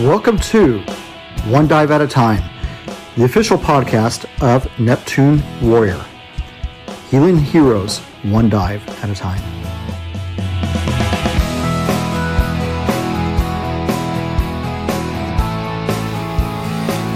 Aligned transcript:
Welcome 0.00 0.38
to 0.38 0.78
One 1.48 1.66
Dive 1.66 1.90
at 1.90 2.00
a 2.00 2.06
Time, 2.06 2.48
the 3.16 3.24
official 3.24 3.58
podcast 3.58 4.26
of 4.40 4.68
Neptune 4.78 5.42
Warrior. 5.60 6.00
Healing 7.10 7.36
heroes, 7.36 7.98
one 8.22 8.48
dive 8.48 8.88
at 9.02 9.10
a 9.10 9.14
time. 9.16 9.40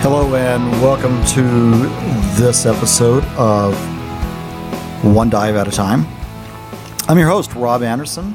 Hello, 0.01 0.35
and 0.35 0.69
welcome 0.83 1.25
to 1.27 1.71
this 2.35 2.67
episode 2.67 3.23
of 3.37 3.75
One 5.05 5.30
Dive 5.30 5.55
at 5.55 5.69
a 5.69 5.71
Time. 5.71 6.05
I'm 7.09 7.17
your 7.17 7.29
host, 7.29 7.55
Rob 7.55 7.85
Anderson. 7.85 8.35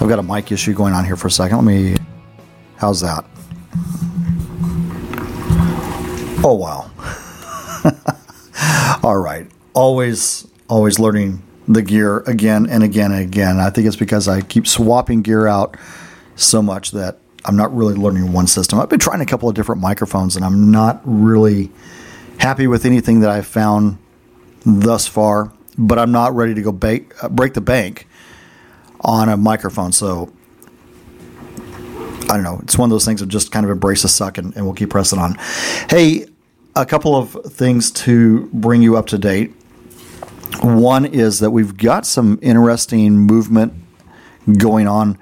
I've 0.00 0.08
got 0.08 0.18
a 0.18 0.22
mic 0.22 0.50
issue 0.50 0.72
going 0.72 0.94
on 0.94 1.04
here 1.04 1.16
for 1.16 1.26
a 1.26 1.30
second. 1.30 1.58
Let 1.58 1.64
me. 1.66 2.07
How's 2.78 3.00
that? 3.00 3.24
Oh, 6.44 6.54
wow. 6.54 6.90
All 9.02 9.18
right. 9.18 9.48
Always, 9.74 10.46
always 10.68 11.00
learning 11.00 11.42
the 11.66 11.82
gear 11.82 12.18
again 12.20 12.68
and 12.70 12.84
again 12.84 13.10
and 13.10 13.22
again. 13.22 13.58
I 13.58 13.70
think 13.70 13.88
it's 13.88 13.96
because 13.96 14.28
I 14.28 14.42
keep 14.42 14.66
swapping 14.68 15.22
gear 15.22 15.48
out 15.48 15.76
so 16.36 16.62
much 16.62 16.92
that 16.92 17.18
I'm 17.44 17.56
not 17.56 17.74
really 17.74 17.94
learning 17.94 18.32
one 18.32 18.46
system. 18.46 18.78
I've 18.78 18.88
been 18.88 19.00
trying 19.00 19.20
a 19.20 19.26
couple 19.26 19.48
of 19.48 19.56
different 19.56 19.80
microphones 19.80 20.36
and 20.36 20.44
I'm 20.44 20.70
not 20.70 21.00
really 21.04 21.72
happy 22.38 22.68
with 22.68 22.84
anything 22.84 23.20
that 23.20 23.30
I've 23.30 23.46
found 23.46 23.98
thus 24.64 25.08
far, 25.08 25.52
but 25.76 25.98
I'm 25.98 26.12
not 26.12 26.32
ready 26.36 26.54
to 26.54 26.62
go 26.62 26.70
ba- 26.70 27.00
break 27.30 27.54
the 27.54 27.60
bank 27.60 28.06
on 29.00 29.28
a 29.28 29.36
microphone. 29.36 29.90
So 29.90 30.32
I 32.28 32.34
don't 32.34 32.42
know. 32.42 32.60
It's 32.62 32.76
one 32.76 32.88
of 32.88 32.90
those 32.90 33.04
things 33.04 33.22
of 33.22 33.28
just 33.28 33.50
kind 33.52 33.64
of 33.64 33.70
embrace 33.70 34.02
the 34.02 34.08
suck 34.08 34.38
and, 34.38 34.54
and 34.54 34.64
we'll 34.64 34.74
keep 34.74 34.90
pressing 34.90 35.18
on. 35.18 35.36
Hey, 35.88 36.26
a 36.76 36.84
couple 36.84 37.16
of 37.16 37.30
things 37.46 37.90
to 37.90 38.48
bring 38.52 38.82
you 38.82 38.96
up 38.96 39.06
to 39.06 39.18
date. 39.18 39.52
One 40.62 41.04
is 41.04 41.40
that 41.40 41.50
we've 41.50 41.76
got 41.76 42.06
some 42.06 42.38
interesting 42.42 43.18
movement 43.18 43.72
going 44.58 44.86
on 44.86 45.18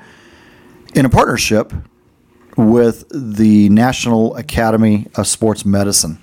in 0.94 1.04
a 1.04 1.08
partnership 1.08 1.72
with 2.56 3.04
the 3.10 3.68
National 3.68 4.34
Academy 4.36 5.06
of 5.14 5.26
Sports 5.26 5.64
Medicine. 5.64 6.18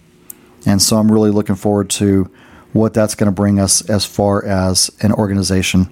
And 0.66 0.82
so 0.82 0.98
I'm 0.98 1.12
really 1.12 1.32
looking 1.32 1.56
forward 1.56 1.90
to 1.92 2.30
what 2.74 2.94
that's 2.94 3.16
going 3.16 3.28
to 3.28 3.32
bring 3.32 3.60
us 3.60 3.88
as 3.90 4.06
far 4.06 4.44
as 4.44 4.92
an 5.02 5.14
organization. 5.14 5.92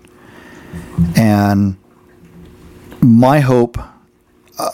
And 1.16 1.78
my 3.02 3.40
hope, 3.40 3.78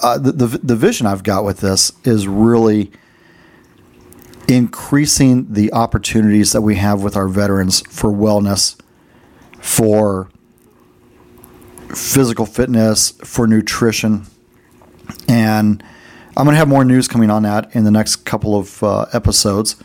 uh, 0.02 0.18
the, 0.18 0.32
the, 0.32 0.48
the 0.60 0.76
vision 0.76 1.08
I've 1.08 1.24
got 1.24 1.44
with 1.44 1.60
this 1.60 1.92
is 2.04 2.28
really 2.28 2.92
increasing 4.48 5.52
the 5.52 5.72
opportunities 5.74 6.54
that 6.54 6.62
we 6.62 6.76
have 6.76 7.04
with 7.04 7.16
our 7.16 7.28
veterans 7.28 7.82
for 7.90 8.12
wellness, 8.12 8.80
for 9.60 10.30
physical 11.94 12.46
fitness, 12.46 13.12
for 13.24 13.48
nutrition. 13.48 14.26
And 15.28 15.84
I'm 16.36 16.46
going 16.46 16.54
to 16.54 16.58
have 16.58 16.68
more 16.68 16.86
news 16.86 17.08
coming 17.08 17.30
on 17.30 17.44
that 17.44 17.76
in 17.76 17.84
the 17.84 17.92
next 17.92 18.18
couple 18.18 18.58
of 18.58 18.84
uh, 18.84 19.06
episodes 19.14 19.76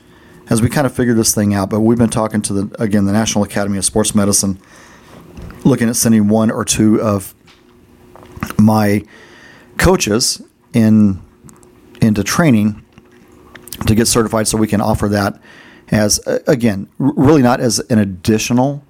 as 0.50 0.60
we 0.60 0.68
kind 0.68 0.86
of 0.86 0.94
figure 0.94 1.14
this 1.14 1.34
thing 1.34 1.54
out. 1.54 1.70
But 1.70 1.80
we've 1.80 1.98
been 1.98 2.10
talking 2.10 2.42
to 2.42 2.52
the 2.52 2.82
again 2.82 3.06
the 3.06 3.12
National 3.12 3.44
Academy 3.44 3.78
of 3.78 3.84
Sports 3.84 4.14
Medicine, 4.14 4.60
looking 5.64 5.88
at 5.88 5.96
sending 5.96 6.28
one 6.28 6.50
or 6.50 6.64
two 6.64 7.00
of 7.00 7.34
my 8.58 9.04
coaches 9.82 10.40
in 10.72 11.20
into 12.00 12.22
training 12.22 12.84
to 13.86 13.94
get 13.94 14.06
certified, 14.06 14.46
so 14.48 14.56
we 14.56 14.66
can 14.66 14.80
offer 14.80 15.08
that 15.08 15.40
as 15.90 16.18
again 16.46 16.88
really 16.98 17.42
not 17.42 17.60
as 17.60 17.80
an 17.90 17.98
additional 17.98 18.82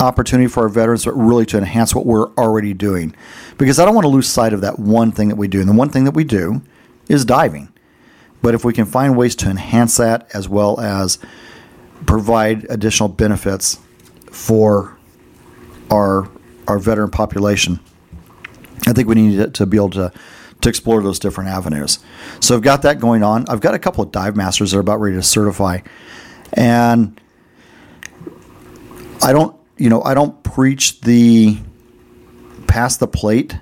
opportunity 0.00 0.48
for 0.48 0.64
our 0.64 0.68
veterans, 0.68 1.04
but 1.04 1.12
really 1.12 1.46
to 1.46 1.56
enhance 1.56 1.94
what 1.94 2.04
we're 2.04 2.28
already 2.34 2.74
doing. 2.74 3.14
Because 3.58 3.78
I 3.78 3.84
don't 3.84 3.94
want 3.94 4.04
to 4.04 4.08
lose 4.08 4.28
sight 4.28 4.52
of 4.52 4.60
that 4.62 4.78
one 4.78 5.12
thing 5.12 5.28
that 5.28 5.36
we 5.36 5.46
do. 5.46 5.60
And 5.60 5.68
the 5.68 5.74
one 5.74 5.88
thing 5.88 6.04
that 6.04 6.14
we 6.14 6.24
do 6.24 6.62
is 7.08 7.24
diving. 7.24 7.72
But 8.42 8.54
if 8.54 8.64
we 8.64 8.72
can 8.72 8.86
find 8.86 9.16
ways 9.16 9.36
to 9.36 9.48
enhance 9.48 9.96
that 9.98 10.28
as 10.34 10.48
well 10.48 10.80
as 10.80 11.18
provide 12.06 12.66
additional 12.68 13.08
benefits 13.08 13.78
for 14.30 14.98
our 15.90 16.28
our 16.66 16.78
veteran 16.78 17.10
population, 17.10 17.78
I 18.86 18.92
think 18.92 19.08
we 19.08 19.14
need 19.14 19.54
to, 19.54 19.66
be 19.66 19.76
able 19.76 19.90
to 19.90 20.12
to 20.60 20.68
explore 20.68 21.02
those 21.02 21.18
different 21.18 21.50
avenues. 21.50 21.98
So 22.40 22.54
I've 22.54 22.62
got 22.62 22.82
that 22.82 22.98
going 22.98 23.22
on. 23.22 23.44
I've 23.48 23.60
got 23.60 23.74
a 23.74 23.78
couple 23.78 24.02
of 24.02 24.12
dive 24.12 24.34
masters 24.34 24.70
that 24.70 24.78
are 24.78 24.80
about 24.80 25.00
ready 25.00 25.16
to 25.16 25.22
certify, 25.22 25.80
and 26.54 27.20
I 29.22 29.32
don't 29.32 29.56
you 29.76 29.88
know, 29.88 30.02
I 30.02 30.14
don't 30.14 30.42
preach 30.42 31.00
the 31.00 31.58
pass 32.66 32.96
the 32.96 33.08
plate 33.08 33.58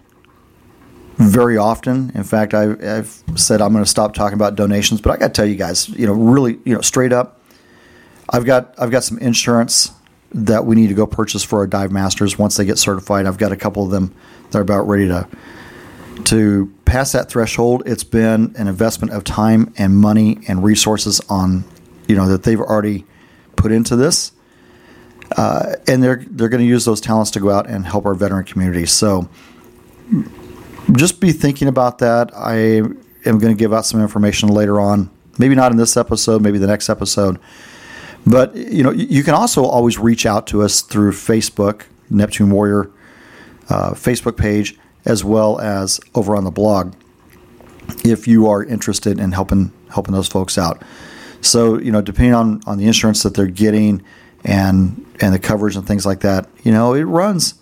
very 1.16 1.56
often. 1.56 2.12
In 2.14 2.24
fact, 2.24 2.54
I, 2.54 2.74
have 2.82 3.22
said 3.36 3.60
I'm 3.60 3.72
going 3.72 3.84
to 3.84 3.90
stop 3.90 4.14
talking 4.14 4.34
about 4.34 4.54
donations, 4.54 5.00
but 5.00 5.10
I 5.10 5.16
got 5.16 5.28
to 5.28 5.32
tell 5.32 5.46
you 5.46 5.56
guys, 5.56 5.88
you 5.88 6.06
know, 6.06 6.12
really, 6.12 6.58
you 6.64 6.74
know, 6.74 6.80
straight 6.80 7.12
up, 7.12 7.40
I've 8.28 8.44
got 8.44 8.74
I've 8.78 8.90
got 8.90 9.04
some 9.04 9.18
insurance 9.18 9.90
that 10.34 10.65
we 10.65 10.76
need 10.76 10.88
to 10.88 10.94
go 10.94 11.06
purchase 11.06 11.43
for 11.43 11.59
our 11.59 11.66
dive 11.66 11.93
masters 11.93 12.38
once 12.38 12.56
they 12.56 12.65
get 12.65 12.78
certified. 12.78 13.26
I've 13.26 13.38
got 13.38 13.53
a 13.53 13.56
couple 13.56 13.84
of 13.84 13.91
them 13.91 14.15
that 14.50 14.59
are 14.59 14.62
about 14.62 14.88
ready 14.88 15.09
to 15.09 15.28
to 16.25 16.72
pass 16.84 17.12
that 17.12 17.28
threshold. 17.28 17.82
It's 17.87 18.04
been 18.04 18.54
an 18.56 18.69
investment 18.69 19.12
of 19.12 19.25
time 19.25 19.72
and 19.78 19.97
money 19.97 20.38
and 20.47 20.62
resources 20.62 21.20
on, 21.28 21.65
you 22.06 22.15
know, 22.15 22.28
that 22.28 22.43
they've 22.43 22.60
already 22.60 23.06
put 23.56 23.72
into 23.72 23.97
this 23.97 24.32
uh, 25.37 25.76
and 25.87 26.03
they're 26.03 26.25
they're 26.31 26.49
going 26.49 26.60
to 26.62 26.66
use 26.66 26.84
those 26.84 27.00
talents 27.00 27.31
to 27.32 27.41
go 27.41 27.50
out 27.50 27.69
and 27.69 27.87
help 27.87 28.06
our 28.06 28.14
veteran 28.14 28.44
community. 28.44 28.87
So 28.87 29.28
just 30.93 31.20
be 31.20 31.32
thinking 31.32 31.69
about 31.69 31.99
that. 31.99 32.31
I 32.37 32.54
am 32.54 33.38
going 33.38 33.41
to 33.41 33.54
give 33.54 33.72
out 33.72 33.87
some 33.87 34.00
information 34.00 34.49
later 34.49 34.81
on. 34.81 35.10
Maybe 35.38 35.54
not 35.54 35.72
in 35.72 35.78
this 35.78 35.97
episode, 35.97 36.43
maybe 36.43 36.59
the 36.59 36.66
next 36.66 36.88
episode. 36.91 37.38
But 38.26 38.54
you 38.54 38.82
know, 38.82 38.92
you 38.92 39.22
can 39.22 39.34
also 39.34 39.64
always 39.64 39.98
reach 39.98 40.26
out 40.26 40.46
to 40.48 40.62
us 40.62 40.82
through 40.82 41.12
Facebook, 41.12 41.82
Neptune 42.10 42.50
Warrior 42.50 42.90
uh, 43.68 43.92
Facebook 43.92 44.36
page, 44.36 44.78
as 45.04 45.24
well 45.24 45.60
as 45.60 46.00
over 46.14 46.36
on 46.36 46.44
the 46.44 46.50
blog, 46.50 46.94
if 48.04 48.28
you 48.28 48.48
are 48.48 48.64
interested 48.64 49.18
in 49.18 49.32
helping 49.32 49.72
helping 49.90 50.14
those 50.14 50.28
folks 50.28 50.56
out. 50.56 50.82
So 51.40 51.78
you 51.78 51.90
know, 51.90 52.00
depending 52.00 52.34
on 52.34 52.60
on 52.66 52.78
the 52.78 52.86
insurance 52.86 53.22
that 53.24 53.34
they're 53.34 53.46
getting 53.46 54.02
and 54.44 55.06
and 55.20 55.34
the 55.34 55.38
coverage 55.38 55.76
and 55.76 55.86
things 55.86 56.04
like 56.06 56.20
that. 56.20 56.48
You 56.62 56.72
know, 56.72 56.94
it 56.94 57.02
runs. 57.02 57.54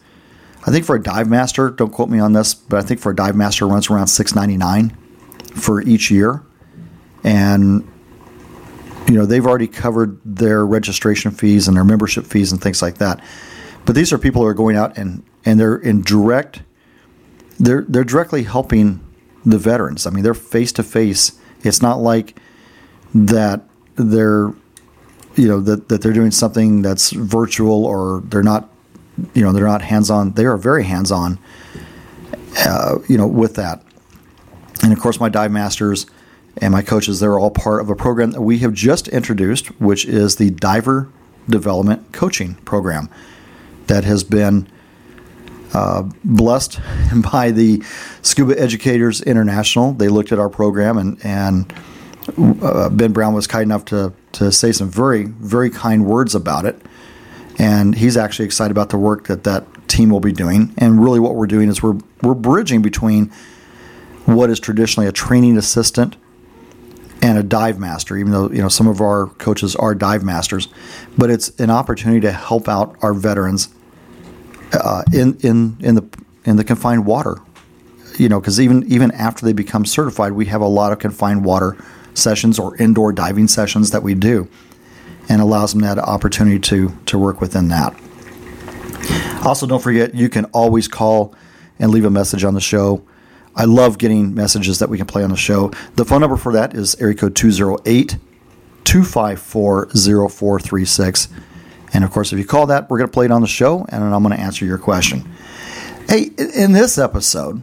I 0.67 0.71
think 0.71 0.85
for 0.85 0.95
a 0.95 1.03
dive 1.03 1.29
master, 1.29 1.71
don't 1.71 1.91
quote 1.91 2.11
me 2.11 2.19
on 2.19 2.33
this, 2.33 2.53
but 2.55 2.79
I 2.79 2.87
think 2.87 3.01
for 3.01 3.13
a 3.13 3.17
dive 3.17 3.35
master, 3.35 3.67
runs 3.67 3.91
around 3.91 4.09
six 4.09 4.35
ninety 4.35 4.57
nine 4.57 4.97
for 5.55 5.81
each 5.83 6.11
year, 6.11 6.43
and 7.25 7.87
you 9.09 9.15
know 9.15 9.27
they've 9.27 9.47
already 9.47 9.67
covered 9.67 10.19
their 10.25 10.65
registration 10.65 11.31
fees 11.31 11.69
and 11.69 11.77
their 11.77 11.85
membership 11.85 12.25
fees 12.27 12.53
and 12.53 12.61
things 12.61 12.83
like 12.83 12.99
that. 12.99 13.23
But 13.85 13.95
these 13.95 14.13
are 14.13 14.19
people 14.19 14.43
who 14.43 14.49
are 14.49 14.55
going 14.55 14.77
out 14.77 14.97
and 14.97 15.23
and 15.45 15.59
they're 15.59 15.77
in 15.77 16.03
direct. 16.03 16.63
They're 17.59 17.85
they're 17.89 18.05
directly 18.05 18.45
helping 18.45 19.01
the 19.45 19.59
veterans. 19.59 20.07
I 20.07 20.11
mean, 20.11 20.23
they're 20.23 20.35
face 20.35 20.73
to 20.73 20.83
face. 20.83 21.39
It's 21.63 21.83
not 21.83 22.01
like 22.01 22.39
that 23.15 23.63
they're 23.97 24.53
you 25.37 25.49
know 25.49 25.61
that, 25.61 25.89
that 25.89 26.03
they're 26.03 26.13
doing 26.13 26.31
something 26.31 26.83
that's 26.83 27.13
virtual 27.13 27.85
or 27.85 28.23
they're 28.27 28.43
not 28.43 28.69
you 29.35 29.43
know 29.43 29.53
they're 29.53 29.67
not 29.67 29.83
hands 29.83 30.11
on 30.11 30.33
they 30.33 30.45
are 30.45 30.57
very 30.57 30.85
hands 30.85 31.11
on 31.11 31.39
uh, 32.59 32.99
you 33.09 33.17
know 33.17 33.27
with 33.27 33.55
that 33.55 33.83
and 34.83 34.93
of 34.93 34.99
course 34.99 35.21
my 35.21 35.29
dive 35.29 35.51
masters 35.51 36.07
and 36.59 36.73
my 36.73 36.83
coaches 36.83 37.21
they're 37.21 37.39
all 37.39 37.51
part 37.51 37.81
of 37.81 37.91
a 37.91 37.97
program 37.97 38.33
that 38.33 38.43
we 38.43 38.59
have 38.59 38.73
just 38.73 39.09
introduced 39.09 39.69
which 39.81 40.05
is 40.05 40.37
the 40.37 40.51
diver 40.51 41.11
development 41.49 42.13
coaching 42.13 42.55
program 42.65 43.09
that 43.87 44.05
has 44.05 44.23
been 44.25 44.69
uh, 45.73 46.03
blessed 46.25 46.81
by 47.33 47.51
the 47.51 47.83
Scuba 48.23 48.61
Educators 48.61 49.21
International. 49.23 49.93
They 49.93 50.09
looked 50.09 50.33
at 50.33 50.39
our 50.39 50.49
program 50.49 50.99
and 50.99 51.25
and 51.25 51.73
uh, 52.63 52.89
Ben 52.91 53.13
Brown 53.13 53.35
was 53.35 53.47
kind 53.47 53.65
enough 53.65 53.85
to 53.87 54.13
to 54.33 54.53
say 54.53 54.73
some 54.73 54.91
very 54.91 55.25
very 55.25 55.71
kind 55.71 56.07
words 56.07 56.35
about 56.35 56.65
it, 56.65 56.81
and 57.59 57.95
he's 57.95 58.17
actually 58.17 58.47
excited 58.47 58.71
about 58.71 58.91
the 58.91 58.99
work 58.99 59.27
that 59.27 59.45
that 59.45 59.67
team 59.89 60.11
will 60.11 60.21
be 60.21 60.33
doing. 60.33 60.73
And 60.79 61.03
really, 61.03 61.21
what 61.21 61.35
we're 61.35 61.47
doing 61.47 61.69
is 61.69 61.83
we're 61.83 61.99
we're 62.23 62.35
bridging 62.35 62.83
between 62.83 63.31
what 64.27 64.51
is 64.51 64.61
traditionally 64.61 65.09
a 65.09 65.13
training 65.13 65.57
assistant 65.57 66.17
and 67.23 67.37
a 67.39 67.43
dive 67.43 67.79
master, 67.79 68.17
even 68.17 68.33
though 68.33 68.51
you 68.51 68.63
know 68.63 68.69
some 68.69 68.89
of 68.89 69.01
our 69.01 69.27
coaches 69.27 69.77
are 69.77 69.95
dive 69.95 70.25
masters, 70.25 70.69
but 71.19 71.31
it's 71.31 71.51
an 71.61 71.71
opportunity 71.71 72.21
to 72.21 72.33
help 72.33 72.69
out 72.69 72.97
our 73.03 73.13
veterans 73.13 73.69
uh, 74.73 75.03
in 75.13 75.37
in 75.41 75.77
in 75.81 75.95
the 75.95 76.09
in 76.45 76.57
the 76.57 76.65
confined 76.65 77.07
water, 77.07 77.37
you 78.19 78.29
know, 78.29 78.41
because 78.41 78.61
even 78.61 78.85
even 78.91 79.11
after 79.13 79.45
they 79.45 79.53
become 79.53 79.85
certified, 79.85 80.33
we 80.33 80.47
have 80.47 80.61
a 80.61 80.67
lot 80.67 80.93
of 80.93 80.99
confined 80.99 81.45
water 81.45 81.77
sessions 82.15 82.59
or 82.59 82.77
indoor 82.77 83.13
diving 83.13 83.49
sessions 83.49 83.91
that 83.91 84.03
we 84.03 84.15
do, 84.15 84.49
and 85.29 85.41
allows 85.41 85.73
them 85.73 85.83
that 85.83 85.99
opportunity 85.99 86.59
to 86.59 86.97
to 87.07 87.19
work 87.19 87.41
within 87.41 87.69
that. 87.69 87.95
Also, 89.45 89.67
don't 89.67 89.83
forget 89.83 90.15
you 90.15 90.29
can 90.29 90.45
always 90.47 90.89
call 90.89 91.35
and 91.79 91.91
leave 91.91 92.05
a 92.05 92.11
message 92.11 92.45
on 92.45 92.55
the 92.55 92.61
show. 92.61 93.03
I 93.61 93.65
love 93.65 93.99
getting 93.99 94.35
messages 94.35 94.79
that 94.79 94.89
we 94.89 94.97
can 94.97 95.07
play 95.07 95.23
on 95.23 95.29
the 95.29 95.37
show. 95.37 95.71
The 95.97 96.07
phone 96.07 96.23
number 96.23 96.39
for 96.39 96.55
that 96.55 96.75
is 96.75 96.95
area 96.95 97.15
code 97.15 97.37
208 97.37 98.17
254 98.85 99.91
0436. 99.91 101.29
And 101.93 102.03
of 102.03 102.11
course, 102.11 102.33
if 102.33 102.39
you 102.39 102.47
call 102.47 102.69
that, 102.69 102.89
we're 102.89 102.97
going 102.97 103.11
to 103.11 103.13
play 103.13 103.27
it 103.27 103.31
on 103.31 103.43
the 103.43 103.47
show 103.47 103.85
and 103.91 104.03
I'm 104.03 104.23
going 104.23 104.35
to 104.35 104.43
answer 104.43 104.65
your 104.65 104.79
question. 104.79 105.31
Hey, 106.09 106.31
in 106.39 106.73
this 106.73 106.97
episode, 106.97 107.61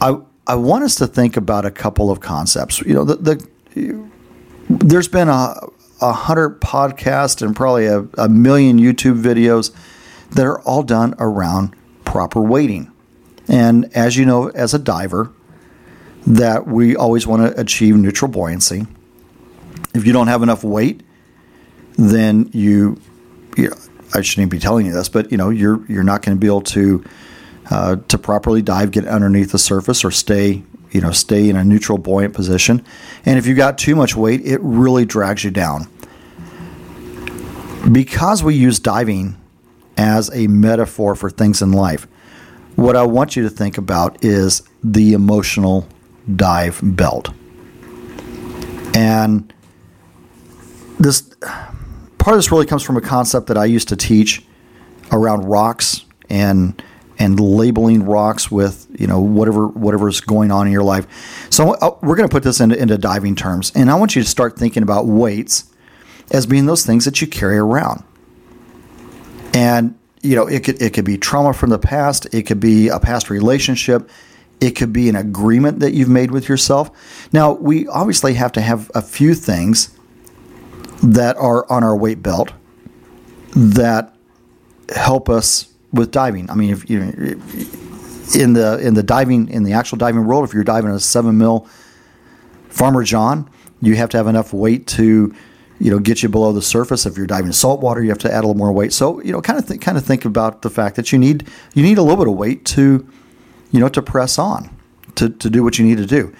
I, 0.00 0.16
I 0.46 0.54
want 0.54 0.84
us 0.84 0.94
to 0.96 1.08
think 1.08 1.36
about 1.36 1.64
a 1.64 1.72
couple 1.72 2.12
of 2.12 2.20
concepts. 2.20 2.80
You 2.82 2.94
know, 2.94 3.04
the, 3.04 3.16
the 3.74 4.08
there's 4.70 5.08
been 5.08 5.28
a, 5.28 5.56
a 6.00 6.12
hundred 6.12 6.60
podcasts 6.60 7.44
and 7.44 7.56
probably 7.56 7.86
a, 7.86 8.06
a 8.16 8.28
million 8.28 8.78
YouTube 8.78 9.20
videos 9.20 9.74
that 10.30 10.46
are 10.46 10.60
all 10.60 10.84
done 10.84 11.16
around 11.18 11.74
proper 12.04 12.40
weighting. 12.40 12.92
And 13.48 13.90
as 13.96 14.16
you 14.16 14.26
know, 14.26 14.48
as 14.48 14.74
a 14.74 14.78
diver, 14.78 15.32
that 16.26 16.66
we 16.66 16.94
always 16.94 17.26
want 17.26 17.42
to 17.42 17.60
achieve 17.60 17.96
neutral 17.96 18.30
buoyancy. 18.30 18.86
If 19.94 20.06
you 20.06 20.12
don't 20.12 20.26
have 20.26 20.42
enough 20.42 20.62
weight, 20.62 21.02
then 21.96 22.50
you, 22.52 23.00
you 23.56 23.70
know, 23.70 23.76
I 24.14 24.22
shouldn't 24.22 24.50
be 24.50 24.58
telling 24.58 24.86
you 24.86 24.92
this, 24.92 25.08
but 25.08 25.30
you 25.30 25.36
know 25.38 25.50
you're 25.50 25.84
you're 25.86 26.04
not 26.04 26.22
going 26.22 26.36
to 26.36 26.40
be 26.40 26.46
able 26.46 26.62
to 26.62 27.04
uh, 27.70 27.96
to 28.08 28.18
properly 28.18 28.62
dive, 28.62 28.90
get 28.90 29.06
underneath 29.06 29.52
the 29.52 29.58
surface, 29.58 30.04
or 30.04 30.10
stay 30.10 30.62
you 30.90 31.00
know 31.00 31.10
stay 31.10 31.48
in 31.48 31.56
a 31.56 31.64
neutral 31.64 31.98
buoyant 31.98 32.34
position. 32.34 32.84
And 33.24 33.38
if 33.38 33.46
you've 33.46 33.56
got 33.58 33.78
too 33.78 33.94
much 33.94 34.16
weight, 34.16 34.44
it 34.44 34.60
really 34.62 35.04
drags 35.04 35.44
you 35.44 35.50
down. 35.50 35.88
Because 37.90 38.42
we 38.42 38.54
use 38.54 38.78
diving 38.78 39.36
as 39.96 40.30
a 40.34 40.46
metaphor 40.46 41.14
for 41.14 41.30
things 41.30 41.62
in 41.62 41.72
life, 41.72 42.06
what 42.78 42.94
I 42.94 43.02
want 43.02 43.34
you 43.34 43.42
to 43.42 43.50
think 43.50 43.76
about 43.76 44.24
is 44.24 44.62
the 44.84 45.12
emotional 45.12 45.88
dive 46.36 46.78
belt. 46.80 47.30
And 48.94 49.52
this 51.00 51.22
part 52.18 52.34
of 52.34 52.36
this 52.36 52.52
really 52.52 52.66
comes 52.66 52.84
from 52.84 52.96
a 52.96 53.00
concept 53.00 53.48
that 53.48 53.58
I 53.58 53.64
used 53.64 53.88
to 53.88 53.96
teach 53.96 54.44
around 55.10 55.46
rocks 55.46 56.04
and 56.30 56.80
and 57.18 57.40
labeling 57.40 58.04
rocks 58.04 58.48
with 58.48 58.86
you 58.96 59.08
know 59.08 59.18
whatever 59.18 59.66
whatever's 59.66 60.20
going 60.20 60.52
on 60.52 60.68
in 60.68 60.72
your 60.72 60.84
life. 60.84 61.08
So 61.50 61.72
uh, 61.72 61.98
we're 62.00 62.14
going 62.14 62.28
to 62.28 62.32
put 62.32 62.44
this 62.44 62.60
into, 62.60 62.80
into 62.80 62.96
diving 62.96 63.34
terms, 63.34 63.72
and 63.74 63.90
I 63.90 63.96
want 63.96 64.14
you 64.14 64.22
to 64.22 64.28
start 64.28 64.56
thinking 64.56 64.84
about 64.84 65.04
weights 65.04 65.64
as 66.30 66.46
being 66.46 66.66
those 66.66 66.86
things 66.86 67.06
that 67.06 67.20
you 67.20 67.26
carry 67.26 67.58
around. 67.58 68.04
And 69.52 69.98
you 70.22 70.34
know, 70.34 70.46
it 70.46 70.64
could 70.64 70.80
it 70.80 70.92
could 70.94 71.04
be 71.04 71.18
trauma 71.18 71.52
from 71.52 71.70
the 71.70 71.78
past, 71.78 72.32
it 72.32 72.42
could 72.42 72.60
be 72.60 72.88
a 72.88 72.98
past 72.98 73.30
relationship, 73.30 74.10
it 74.60 74.72
could 74.72 74.92
be 74.92 75.08
an 75.08 75.16
agreement 75.16 75.80
that 75.80 75.92
you've 75.92 76.08
made 76.08 76.30
with 76.30 76.48
yourself. 76.48 76.90
Now, 77.32 77.52
we 77.52 77.86
obviously 77.88 78.34
have 78.34 78.52
to 78.52 78.60
have 78.60 78.90
a 78.94 79.02
few 79.02 79.34
things 79.34 79.90
that 81.02 81.36
are 81.36 81.70
on 81.70 81.84
our 81.84 81.96
weight 81.96 82.22
belt 82.22 82.52
that 83.54 84.14
help 84.94 85.28
us 85.28 85.72
with 85.92 86.10
diving. 86.10 86.50
I 86.50 86.54
mean, 86.54 86.70
if 86.70 86.88
you 86.90 87.00
in 88.34 88.52
the 88.52 88.78
in 88.82 88.94
the 88.94 89.02
diving 89.02 89.48
in 89.48 89.62
the 89.62 89.72
actual 89.72 89.98
diving 89.98 90.26
world, 90.26 90.44
if 90.44 90.52
you're 90.52 90.64
diving 90.64 90.90
a 90.90 91.00
seven 91.00 91.38
mil 91.38 91.68
Farmer 92.68 93.02
John, 93.02 93.48
you 93.80 93.96
have 93.96 94.10
to 94.10 94.16
have 94.16 94.26
enough 94.26 94.52
weight 94.52 94.86
to 94.88 95.34
you 95.80 95.90
know 95.90 95.98
get 95.98 96.22
you 96.22 96.28
below 96.28 96.52
the 96.52 96.62
surface. 96.62 97.06
If 97.06 97.16
you're 97.16 97.26
diving 97.26 97.52
salt 97.52 97.80
water, 97.80 98.02
you 98.02 98.08
have 98.08 98.18
to 98.18 98.32
add 98.32 98.44
a 98.44 98.46
little 98.46 98.54
more 98.54 98.72
weight. 98.72 98.92
So 98.92 99.22
you 99.22 99.32
know, 99.32 99.40
kind 99.40 99.58
of 99.58 99.80
kind 99.80 99.98
of 99.98 100.04
think 100.04 100.24
about 100.24 100.62
the 100.62 100.70
fact 100.70 100.96
that 100.96 101.12
you 101.12 101.18
need 101.18 101.46
you 101.74 101.82
need 101.82 101.98
a 101.98 102.02
little 102.02 102.16
bit 102.16 102.28
of 102.28 102.36
weight 102.36 102.64
to 102.66 103.06
you 103.70 103.80
know 103.80 103.88
to 103.88 104.02
press 104.02 104.38
on 104.38 104.74
to 105.14 105.28
to 105.30 105.50
do 105.50 105.62
what 105.62 105.78
you 105.78 105.84
need 105.84 105.98
to 105.98 106.06
do. 106.06 106.34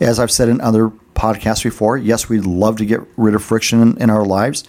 As 0.00 0.18
I've 0.18 0.30
said 0.30 0.48
in 0.48 0.60
other 0.60 0.90
podcasts 1.14 1.62
before, 1.62 1.96
yes, 1.96 2.28
we'd 2.28 2.46
love 2.46 2.76
to 2.78 2.86
get 2.86 3.00
rid 3.16 3.34
of 3.34 3.42
friction 3.42 3.80
in, 3.80 3.96
in 3.98 4.10
our 4.10 4.24
lives, 4.24 4.64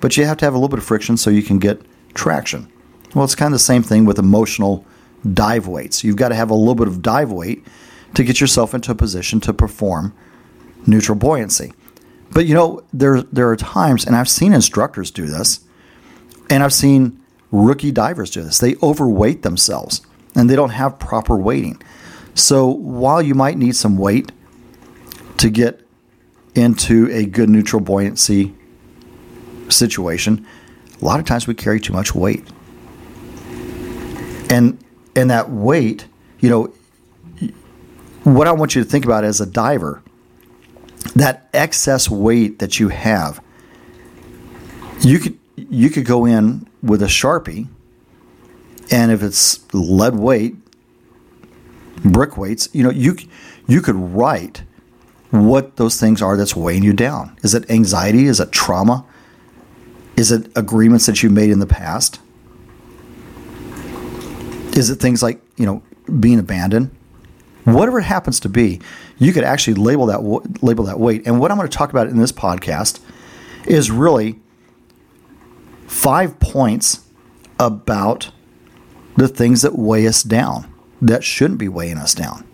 but 0.00 0.16
you 0.16 0.24
have 0.24 0.38
to 0.38 0.44
have 0.44 0.54
a 0.54 0.56
little 0.56 0.68
bit 0.68 0.80
of 0.80 0.84
friction 0.84 1.16
so 1.16 1.30
you 1.30 1.42
can 1.42 1.58
get 1.58 1.80
traction. 2.14 2.70
Well, 3.14 3.24
it's 3.24 3.34
kind 3.34 3.52
of 3.52 3.60
the 3.60 3.64
same 3.64 3.82
thing 3.82 4.06
with 4.06 4.18
emotional 4.18 4.84
dive 5.32 5.66
weights. 5.66 6.02
You've 6.02 6.16
got 6.16 6.30
to 6.30 6.34
have 6.34 6.50
a 6.50 6.54
little 6.54 6.74
bit 6.74 6.88
of 6.88 7.02
dive 7.02 7.30
weight 7.30 7.64
to 8.14 8.24
get 8.24 8.40
yourself 8.40 8.74
into 8.74 8.90
a 8.90 8.94
position 8.94 9.40
to 9.40 9.52
perform 9.52 10.14
neutral 10.86 11.16
buoyancy. 11.16 11.72
But 12.32 12.46
you 12.46 12.54
know, 12.54 12.82
there 12.92 13.22
there 13.22 13.48
are 13.50 13.56
times, 13.56 14.06
and 14.06 14.16
I've 14.16 14.28
seen 14.28 14.52
instructors 14.52 15.10
do 15.10 15.26
this, 15.26 15.60
and 16.48 16.62
I've 16.62 16.72
seen 16.72 17.20
rookie 17.50 17.92
divers 17.92 18.30
do 18.30 18.42
this. 18.42 18.58
They 18.58 18.76
overweight 18.82 19.42
themselves, 19.42 20.00
and 20.34 20.48
they 20.48 20.56
don't 20.56 20.70
have 20.70 20.98
proper 20.98 21.36
weighting. 21.36 21.82
So 22.34 22.66
while 22.66 23.20
you 23.20 23.34
might 23.34 23.58
need 23.58 23.76
some 23.76 23.98
weight 23.98 24.32
to 25.36 25.50
get 25.50 25.86
into 26.54 27.10
a 27.10 27.26
good 27.26 27.50
neutral 27.50 27.80
buoyancy 27.80 28.54
situation, 29.68 30.46
a 31.00 31.04
lot 31.04 31.20
of 31.20 31.26
times 31.26 31.46
we 31.46 31.54
carry 31.54 31.80
too 31.80 31.92
much 31.92 32.14
weight, 32.14 32.44
and 34.48 34.82
and 35.14 35.30
that 35.30 35.50
weight, 35.50 36.06
you 36.40 36.48
know, 36.48 36.72
what 38.24 38.46
I 38.46 38.52
want 38.52 38.74
you 38.74 38.82
to 38.82 38.88
think 38.88 39.04
about 39.04 39.24
as 39.24 39.38
a 39.42 39.46
diver 39.46 40.01
that 41.14 41.48
excess 41.52 42.08
weight 42.08 42.58
that 42.58 42.80
you 42.80 42.88
have, 42.88 43.42
you 45.00 45.18
could 45.18 45.38
you 45.56 45.90
could 45.90 46.06
go 46.06 46.24
in 46.24 46.66
with 46.82 47.02
a 47.02 47.06
sharpie, 47.06 47.68
and 48.90 49.12
if 49.12 49.22
it's 49.22 49.60
lead 49.74 50.16
weight, 50.16 50.56
brick 52.04 52.36
weights, 52.36 52.68
you 52.72 52.82
know 52.82 52.90
you 52.90 53.16
you 53.66 53.80
could 53.80 53.96
write 53.96 54.62
what 55.30 55.76
those 55.76 55.98
things 55.98 56.20
are 56.20 56.36
that's 56.36 56.54
weighing 56.54 56.82
you 56.82 56.92
down. 56.92 57.36
Is 57.42 57.54
it 57.54 57.70
anxiety? 57.70 58.26
Is 58.26 58.38
it 58.40 58.52
trauma? 58.52 59.04
Is 60.16 60.30
it 60.30 60.50
agreements 60.56 61.06
that 61.06 61.22
you 61.22 61.30
made 61.30 61.50
in 61.50 61.58
the 61.58 61.66
past? 61.66 62.20
Is 64.76 64.90
it 64.90 64.96
things 64.96 65.22
like 65.22 65.40
you 65.56 65.66
know 65.66 65.82
being 66.20 66.38
abandoned? 66.38 66.90
Whatever 67.64 67.98
it 67.98 68.04
happens 68.04 68.40
to 68.40 68.48
be, 68.48 68.80
you 69.18 69.32
could 69.32 69.44
actually 69.44 69.74
label 69.74 70.06
that 70.06 70.22
label 70.62 70.84
that 70.84 70.98
weight. 70.98 71.26
And 71.26 71.40
what 71.40 71.50
I'm 71.50 71.56
going 71.56 71.68
to 71.68 71.76
talk 71.76 71.90
about 71.90 72.08
in 72.08 72.18
this 72.18 72.32
podcast 72.32 73.00
is 73.66 73.90
really 73.90 74.40
five 75.86 76.38
points 76.40 77.00
about 77.58 78.30
the 79.16 79.28
things 79.28 79.62
that 79.62 79.78
weigh 79.78 80.06
us 80.06 80.22
down 80.22 80.72
that 81.00 81.22
shouldn't 81.22 81.58
be 81.58 81.68
weighing 81.68 81.98
us 81.98 82.14
down. 82.14 82.46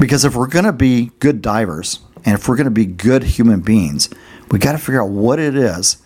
Because 0.00 0.24
if 0.24 0.34
we're 0.34 0.46
going 0.46 0.64
to 0.64 0.72
be 0.72 1.10
good 1.18 1.42
divers 1.42 2.00
and 2.24 2.34
if 2.34 2.48
we're 2.48 2.56
going 2.56 2.66
to 2.66 2.70
be 2.70 2.86
good 2.86 3.22
human 3.24 3.60
beings, 3.60 4.08
we 4.50 4.58
got 4.58 4.72
to 4.72 4.78
figure 4.78 5.02
out 5.02 5.10
what 5.10 5.38
it 5.38 5.56
is 5.56 5.98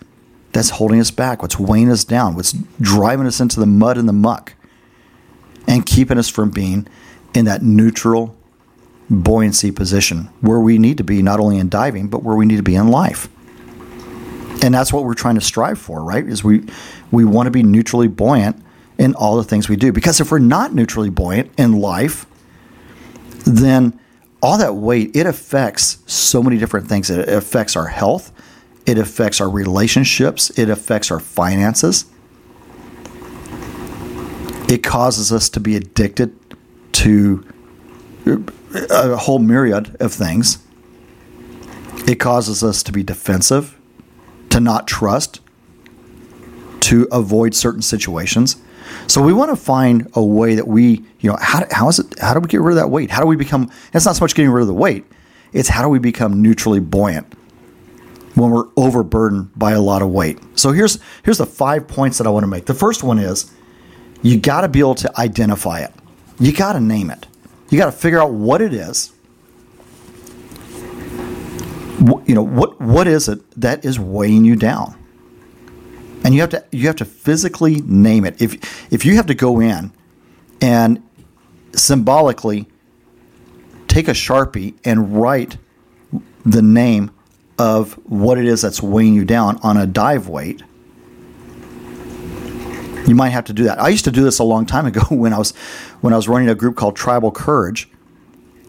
that's 0.52 0.70
holding 0.70 1.00
us 1.00 1.10
back, 1.10 1.42
what's 1.42 1.58
weighing 1.58 1.90
us 1.90 2.04
down, 2.04 2.34
what's 2.34 2.52
driving 2.80 3.26
us 3.26 3.40
into 3.40 3.60
the 3.60 3.66
mud 3.66 3.98
and 3.98 4.08
the 4.08 4.12
muck 4.12 4.54
and 5.66 5.86
keeping 5.86 6.18
us 6.18 6.28
from 6.28 6.50
being 6.50 6.86
in 7.34 7.44
that 7.46 7.62
neutral 7.62 8.36
buoyancy 9.10 9.70
position 9.70 10.30
where 10.40 10.60
we 10.60 10.78
need 10.78 10.96
to 10.96 11.04
be 11.04 11.22
not 11.22 11.40
only 11.40 11.58
in 11.58 11.68
diving 11.68 12.08
but 12.08 12.22
where 12.22 12.36
we 12.36 12.46
need 12.46 12.56
to 12.56 12.62
be 12.62 12.74
in 12.74 12.88
life. 12.88 13.28
And 14.62 14.72
that's 14.72 14.92
what 14.92 15.04
we're 15.04 15.14
trying 15.14 15.34
to 15.34 15.40
strive 15.40 15.78
for 15.78 16.02
right? 16.02 16.26
Is 16.26 16.42
we 16.42 16.64
we 17.10 17.24
want 17.24 17.46
to 17.46 17.50
be 17.50 17.62
neutrally 17.62 18.08
buoyant 18.08 18.62
in 18.98 19.14
all 19.14 19.36
the 19.36 19.44
things 19.44 19.68
we 19.68 19.76
do. 19.76 19.92
Because 19.92 20.20
if 20.20 20.30
we're 20.30 20.38
not 20.38 20.74
neutrally 20.74 21.10
buoyant 21.10 21.50
in 21.58 21.72
life 21.72 22.26
then 23.44 23.98
all 24.40 24.58
that 24.58 24.74
weight 24.74 25.14
it 25.14 25.26
affects 25.26 25.98
so 26.06 26.42
many 26.42 26.58
different 26.58 26.88
things. 26.88 27.10
It 27.10 27.28
affects 27.28 27.76
our 27.76 27.86
health. 27.86 28.32
It 28.86 28.98
affects 28.98 29.40
our 29.40 29.48
relationships. 29.48 30.50
It 30.58 30.68
affects 30.68 31.10
our 31.10 31.20
finances 31.20 32.06
it 34.72 34.82
causes 34.82 35.30
us 35.30 35.50
to 35.50 35.60
be 35.60 35.76
addicted 35.76 36.34
to 36.92 37.46
a 38.90 39.16
whole 39.18 39.38
myriad 39.38 39.94
of 40.00 40.14
things. 40.14 40.64
It 42.08 42.14
causes 42.14 42.64
us 42.64 42.82
to 42.84 42.92
be 42.92 43.02
defensive, 43.02 43.78
to 44.48 44.60
not 44.60 44.88
trust, 44.88 45.40
to 46.80 47.06
avoid 47.12 47.54
certain 47.54 47.82
situations. 47.82 48.56
So 49.08 49.22
we 49.22 49.34
want 49.34 49.50
to 49.50 49.56
find 49.56 50.10
a 50.14 50.24
way 50.24 50.54
that 50.54 50.66
we, 50.66 51.04
you 51.20 51.30
know, 51.30 51.36
how, 51.38 51.66
how 51.70 51.88
is 51.90 51.98
it? 51.98 52.18
How 52.18 52.32
do 52.32 52.40
we 52.40 52.48
get 52.48 52.62
rid 52.62 52.72
of 52.72 52.76
that 52.76 52.88
weight? 52.88 53.10
How 53.10 53.20
do 53.20 53.26
we 53.26 53.36
become? 53.36 53.70
It's 53.92 54.06
not 54.06 54.16
so 54.16 54.24
much 54.24 54.34
getting 54.34 54.50
rid 54.50 54.62
of 54.62 54.68
the 54.68 54.74
weight; 54.74 55.04
it's 55.52 55.68
how 55.68 55.82
do 55.82 55.90
we 55.90 55.98
become 55.98 56.40
neutrally 56.40 56.80
buoyant 56.80 57.30
when 58.36 58.50
we're 58.50 58.68
overburdened 58.78 59.50
by 59.54 59.72
a 59.72 59.82
lot 59.82 60.00
of 60.00 60.08
weight. 60.08 60.38
So 60.54 60.72
here's 60.72 60.98
here's 61.24 61.38
the 61.38 61.46
five 61.46 61.86
points 61.86 62.16
that 62.16 62.26
I 62.26 62.30
want 62.30 62.44
to 62.44 62.48
make. 62.48 62.64
The 62.64 62.74
first 62.74 63.02
one 63.02 63.18
is 63.18 63.52
you 64.22 64.38
got 64.38 64.62
to 64.62 64.68
be 64.68 64.78
able 64.78 64.94
to 64.96 65.20
identify 65.20 65.80
it. 65.80 65.92
You 66.38 66.52
got 66.52 66.72
to 66.74 66.80
name 66.80 67.10
it. 67.10 67.26
You 67.70 67.78
got 67.78 67.86
to 67.86 67.92
figure 67.92 68.20
out 68.20 68.32
what 68.32 68.62
it 68.62 68.72
is. 68.72 69.12
You 72.26 72.34
know 72.34 72.42
what 72.42 72.80
what 72.80 73.06
is 73.06 73.28
it 73.28 73.48
that 73.60 73.84
is 73.84 73.98
weighing 73.98 74.44
you 74.44 74.56
down? 74.56 74.98
And 76.24 76.34
you 76.34 76.40
have 76.40 76.50
to 76.50 76.64
you 76.72 76.86
have 76.88 76.96
to 76.96 77.04
physically 77.04 77.80
name 77.82 78.24
it. 78.24 78.40
If 78.40 78.92
if 78.92 79.04
you 79.04 79.16
have 79.16 79.26
to 79.26 79.34
go 79.34 79.60
in 79.60 79.92
and 80.60 81.02
symbolically 81.74 82.66
take 83.88 84.08
a 84.08 84.12
sharpie 84.12 84.74
and 84.84 85.20
write 85.20 85.58
the 86.44 86.62
name 86.62 87.10
of 87.58 87.92
what 88.10 88.38
it 88.38 88.46
is 88.46 88.62
that's 88.62 88.82
weighing 88.82 89.14
you 89.14 89.24
down 89.24 89.58
on 89.62 89.76
a 89.76 89.86
dive 89.86 90.28
weight, 90.28 90.62
you 93.06 93.14
might 93.14 93.30
have 93.30 93.44
to 93.44 93.52
do 93.52 93.64
that. 93.64 93.80
I 93.80 93.88
used 93.88 94.04
to 94.04 94.10
do 94.10 94.24
this 94.24 94.38
a 94.38 94.44
long 94.44 94.66
time 94.66 94.86
ago 94.86 95.00
when 95.10 95.32
I 95.32 95.38
was 95.38 95.52
when 96.00 96.12
I 96.12 96.16
was 96.16 96.28
running 96.28 96.48
a 96.48 96.54
group 96.54 96.76
called 96.76 96.96
Tribal 96.96 97.30
Courage, 97.30 97.88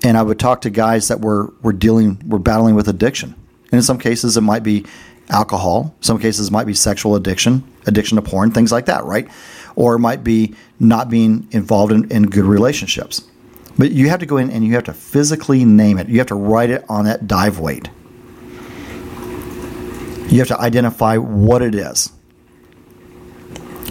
and 0.03 0.17
I 0.17 0.23
would 0.23 0.39
talk 0.39 0.61
to 0.61 0.69
guys 0.69 1.07
that 1.07 1.21
were 1.21 1.53
were 1.61 1.73
dealing 1.73 2.21
were 2.27 2.39
battling 2.39 2.75
with 2.75 2.87
addiction. 2.87 3.35
And 3.65 3.79
in 3.79 3.83
some 3.83 3.97
cases, 3.97 4.37
it 4.37 4.41
might 4.41 4.63
be 4.63 4.85
alcohol. 5.29 5.95
Some 6.01 6.19
cases, 6.19 6.51
might 6.51 6.67
be 6.67 6.73
sexual 6.73 7.15
addiction, 7.15 7.63
addiction 7.87 8.17
to 8.17 8.21
porn, 8.21 8.51
things 8.51 8.71
like 8.71 8.85
that, 8.85 9.03
right? 9.03 9.27
Or 9.75 9.95
it 9.95 9.99
might 9.99 10.23
be 10.23 10.53
not 10.79 11.09
being 11.09 11.47
involved 11.51 11.91
in, 11.91 12.11
in 12.11 12.29
good 12.29 12.45
relationships. 12.45 13.27
But 13.77 13.91
you 13.91 14.09
have 14.09 14.19
to 14.19 14.25
go 14.25 14.37
in 14.37 14.51
and 14.51 14.63
you 14.63 14.75
have 14.75 14.83
to 14.83 14.93
physically 14.93 15.65
name 15.65 15.97
it. 15.97 16.07
You 16.07 16.19
have 16.19 16.27
to 16.27 16.35
write 16.35 16.69
it 16.69 16.85
on 16.87 17.05
that 17.05 17.27
dive 17.27 17.59
weight. 17.59 17.89
You 20.29 20.39
have 20.39 20.47
to 20.49 20.59
identify 20.59 21.17
what 21.17 21.61
it 21.61 21.73
is. 21.73 22.11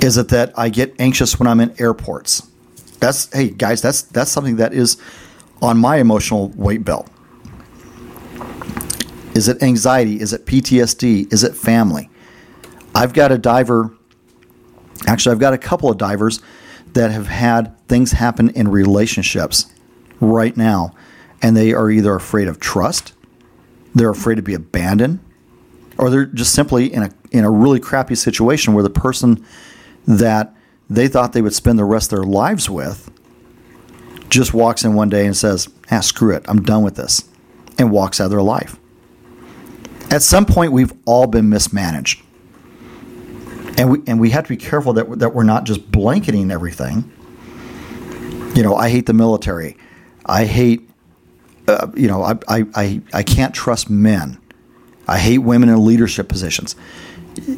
Is 0.02 0.18
it 0.18 0.28
that 0.28 0.52
I 0.58 0.68
get 0.68 0.94
anxious 0.98 1.38
when 1.38 1.46
I'm 1.46 1.60
in 1.60 1.74
airports? 1.80 2.48
That's 2.98 3.32
hey 3.32 3.50
guys, 3.50 3.80
that's 3.80 4.02
that's 4.02 4.30
something 4.30 4.56
that 4.56 4.74
is 4.74 4.96
on 5.62 5.78
my 5.78 5.96
emotional 5.96 6.48
weight 6.50 6.84
belt. 6.84 7.08
Is 9.34 9.48
it 9.48 9.62
anxiety? 9.62 10.20
Is 10.20 10.32
it 10.32 10.44
PTSD? 10.44 11.32
Is 11.32 11.44
it 11.44 11.54
family? 11.54 12.10
I've 12.94 13.12
got 13.12 13.32
a 13.32 13.38
diver 13.38 13.96
actually 15.06 15.32
I've 15.32 15.40
got 15.40 15.52
a 15.52 15.58
couple 15.58 15.90
of 15.90 15.98
divers 15.98 16.40
that 16.92 17.10
have 17.10 17.26
had 17.26 17.78
things 17.88 18.12
happen 18.12 18.50
in 18.50 18.68
relationships 18.68 19.72
right 20.20 20.56
now, 20.56 20.94
and 21.40 21.56
they 21.56 21.72
are 21.72 21.90
either 21.90 22.14
afraid 22.14 22.48
of 22.48 22.60
trust, 22.60 23.14
they're 23.94 24.10
afraid 24.10 24.36
to 24.36 24.42
be 24.42 24.54
abandoned, 24.54 25.20
or 25.98 26.10
they're 26.10 26.26
just 26.26 26.54
simply 26.54 26.92
in 26.92 27.04
a 27.04 27.10
in 27.30 27.44
a 27.44 27.50
really 27.50 27.80
crappy 27.80 28.14
situation 28.14 28.74
where 28.74 28.82
the 28.82 28.90
person 28.90 29.44
that 30.06 30.54
they 30.90 31.08
thought 31.08 31.32
they 31.32 31.42
would 31.42 31.54
spend 31.54 31.78
the 31.78 31.84
rest 31.84 32.12
of 32.12 32.18
their 32.18 32.26
lives 32.26 32.68
with 32.68 33.10
just 34.28 34.54
walks 34.54 34.84
in 34.84 34.94
one 34.94 35.08
day 35.08 35.26
and 35.26 35.36
says, 35.36 35.68
"Ah, 35.90 36.00
screw 36.00 36.34
it, 36.34 36.44
I'm 36.48 36.62
done 36.62 36.82
with 36.82 36.96
this," 36.96 37.24
and 37.78 37.90
walks 37.90 38.20
out 38.20 38.24
of 38.24 38.30
their 38.30 38.42
life. 38.42 38.76
At 40.10 40.22
some 40.22 40.46
point, 40.46 40.72
we've 40.72 40.92
all 41.04 41.26
been 41.26 41.48
mismanaged 41.48 42.22
and 43.78 43.90
we 43.90 44.02
and 44.06 44.20
we 44.20 44.30
have 44.30 44.44
to 44.44 44.48
be 44.48 44.56
careful 44.56 44.92
that 44.94 45.18
that 45.18 45.34
we're 45.34 45.44
not 45.44 45.64
just 45.64 45.90
blanketing 45.90 46.50
everything. 46.50 47.10
You 48.54 48.62
know, 48.62 48.76
I 48.76 48.90
hate 48.90 49.06
the 49.06 49.14
military. 49.14 49.76
I 50.26 50.44
hate, 50.44 50.88
uh, 51.66 51.88
you 51.94 52.06
know, 52.06 52.22
I, 52.22 52.34
I, 52.46 52.66
I, 52.74 53.00
I 53.14 53.22
can't 53.22 53.54
trust 53.54 53.88
men. 53.88 54.38
I 55.08 55.18
hate 55.18 55.38
women 55.38 55.70
in 55.70 55.84
leadership 55.84 56.28
positions. 56.28 56.76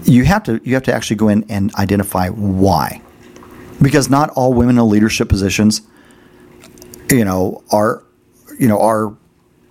You 0.04 0.24
have 0.24 0.44
to 0.44 0.60
you 0.64 0.74
have 0.74 0.84
to 0.84 0.94
actually 0.94 1.16
go 1.16 1.28
in 1.28 1.44
and 1.50 1.74
identify 1.74 2.28
why, 2.28 3.02
because 3.82 4.08
not 4.08 4.30
all 4.30 4.54
women 4.54 4.78
in 4.78 4.88
leadership 4.88 5.28
positions, 5.28 5.82
you 7.10 7.24
know, 7.24 7.62
are, 7.70 8.04
you 8.58 8.68
know, 8.68 8.80
are 8.80 9.16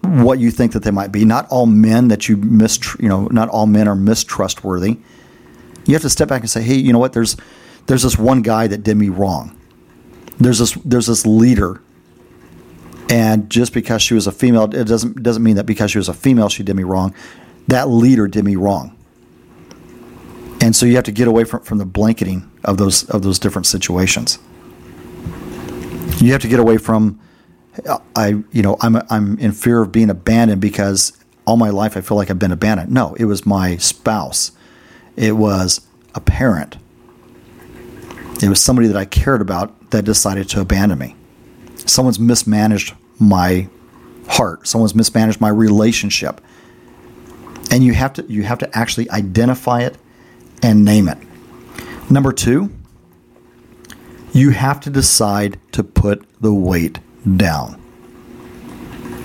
what 0.01 0.39
you 0.39 0.51
think 0.51 0.73
that 0.73 0.83
they 0.83 0.91
might 0.91 1.11
be. 1.11 1.23
Not 1.25 1.47
all 1.49 1.65
men 1.65 2.09
that 2.09 2.27
you 2.27 2.37
mist, 2.37 2.85
you 2.99 3.07
know, 3.07 3.27
not 3.27 3.49
all 3.49 3.65
men 3.65 3.87
are 3.87 3.95
mistrustworthy. 3.95 4.97
You 5.85 5.93
have 5.93 6.01
to 6.01 6.09
step 6.09 6.27
back 6.27 6.41
and 6.41 6.49
say, 6.49 6.61
hey, 6.61 6.75
you 6.75 6.91
know 6.91 6.99
what? 6.99 7.13
There's 7.13 7.37
there's 7.87 8.03
this 8.03 8.17
one 8.17 8.41
guy 8.41 8.67
that 8.67 8.83
did 8.83 8.97
me 8.97 9.09
wrong. 9.09 9.57
There's 10.37 10.59
this 10.59 10.73
there's 10.83 11.07
this 11.07 11.25
leader, 11.25 11.81
and 13.09 13.49
just 13.49 13.73
because 13.73 14.01
she 14.01 14.13
was 14.13 14.27
a 14.27 14.31
female, 14.31 14.63
it 14.63 14.85
doesn't 14.85 15.23
doesn't 15.23 15.43
mean 15.43 15.55
that 15.55 15.65
because 15.65 15.91
she 15.91 15.97
was 15.97 16.09
a 16.09 16.13
female 16.13 16.49
she 16.49 16.63
did 16.63 16.75
me 16.75 16.83
wrong. 16.83 17.13
That 17.67 17.87
leader 17.89 18.27
did 18.27 18.43
me 18.43 18.55
wrong. 18.55 18.97
And 20.63 20.75
so 20.75 20.85
you 20.85 20.95
have 20.95 21.03
to 21.03 21.11
get 21.11 21.27
away 21.27 21.43
from, 21.43 21.61
from 21.61 21.77
the 21.77 21.85
blanketing 21.85 22.49
of 22.63 22.77
those 22.77 23.07
of 23.09 23.21
those 23.21 23.37
different 23.37 23.67
situations. 23.67 24.39
You 26.19 26.31
have 26.31 26.41
to 26.41 26.47
get 26.47 26.59
away 26.59 26.77
from 26.77 27.19
I 28.15 28.41
you 28.51 28.61
know 28.61 28.77
I'm 28.81 28.95
I'm 29.09 29.37
in 29.39 29.51
fear 29.51 29.81
of 29.81 29.91
being 29.91 30.09
abandoned 30.09 30.61
because 30.61 31.13
all 31.45 31.57
my 31.57 31.69
life 31.69 31.97
I 31.97 32.01
feel 32.01 32.15
like 32.15 32.31
I've 32.31 32.39
been 32.39 32.51
abandoned. 32.51 32.91
No, 32.91 33.13
it 33.15 33.25
was 33.25 33.45
my 33.45 33.75
spouse 33.77 34.53
it 35.15 35.33
was 35.33 35.81
a 36.15 36.21
parent. 36.21 36.77
It 38.41 38.49
was 38.49 38.59
somebody 38.59 38.87
that 38.87 38.97
I 38.97 39.05
cared 39.05 39.41
about 39.41 39.91
that 39.91 40.03
decided 40.03 40.49
to 40.49 40.61
abandon 40.61 40.97
me. 40.97 41.15
Someone's 41.75 42.19
mismanaged 42.19 42.95
my 43.19 43.69
heart. 44.27 44.67
Someone's 44.67 44.95
mismanaged 44.95 45.39
my 45.39 45.49
relationship. 45.49 46.41
And 47.71 47.83
you 47.83 47.93
have 47.93 48.13
to 48.13 48.25
you 48.27 48.43
have 48.43 48.59
to 48.59 48.77
actually 48.77 49.09
identify 49.11 49.81
it 49.81 49.97
and 50.63 50.83
name 50.85 51.07
it. 51.07 51.17
Number 52.09 52.31
2, 52.31 52.69
you 54.33 54.49
have 54.51 54.79
to 54.81 54.89
decide 54.89 55.59
to 55.73 55.83
put 55.83 56.25
the 56.41 56.53
weight 56.53 56.99
down. 57.37 57.79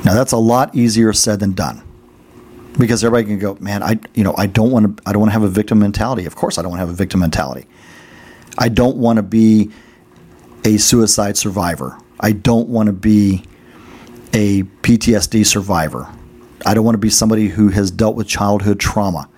Now 0.04 0.14
that's 0.14 0.33
a 0.33 0.38
lot 0.38 0.75
easier 0.75 1.12
said 1.12 1.40
than 1.40 1.52
done 1.52 1.83
because 2.78 3.02
everybody 3.02 3.26
can 3.26 3.38
go, 3.38 3.57
man, 3.61 3.83
I 3.83 3.99
you 4.14 4.23
know 4.23 4.35
I 4.37 4.47
don't 4.47 4.71
want 4.71 4.97
to 4.97 5.02
I 5.07 5.12
don't 5.12 5.21
want 5.21 5.30
to 5.30 5.33
have 5.33 5.42
a 5.42 5.49
victim 5.49 5.80
mentality. 5.80 6.25
Of 6.26 6.37
course, 6.37 6.59
I 6.59 6.62
don't 6.62 6.71
want 6.71 6.78
to 6.78 6.87
have 6.87 6.90
a 6.90 6.97
victim 6.97 7.21
mentality. 7.21 7.66
I 8.57 8.68
don't 8.68 8.97
want 8.97 9.16
to 9.16 9.23
be 9.23 9.71
a 10.64 10.76
suicide 10.76 11.37
survivor. 11.37 11.99
I 12.21 12.33
don't 12.33 12.68
want 12.68 12.88
to 12.88 12.92
be 12.92 13.45
a 14.33 14.62
PTSD 14.62 15.47
survivor. 15.47 16.12
I 16.66 16.75
don't 16.75 16.85
want 16.85 16.95
to 16.95 16.99
be 16.99 17.11
somebody 17.11 17.49
who 17.49 17.68
has 17.68 17.90
dealt 17.90 18.16
with 18.16 18.26
childhood 18.26 18.80
trauma. 18.80 19.28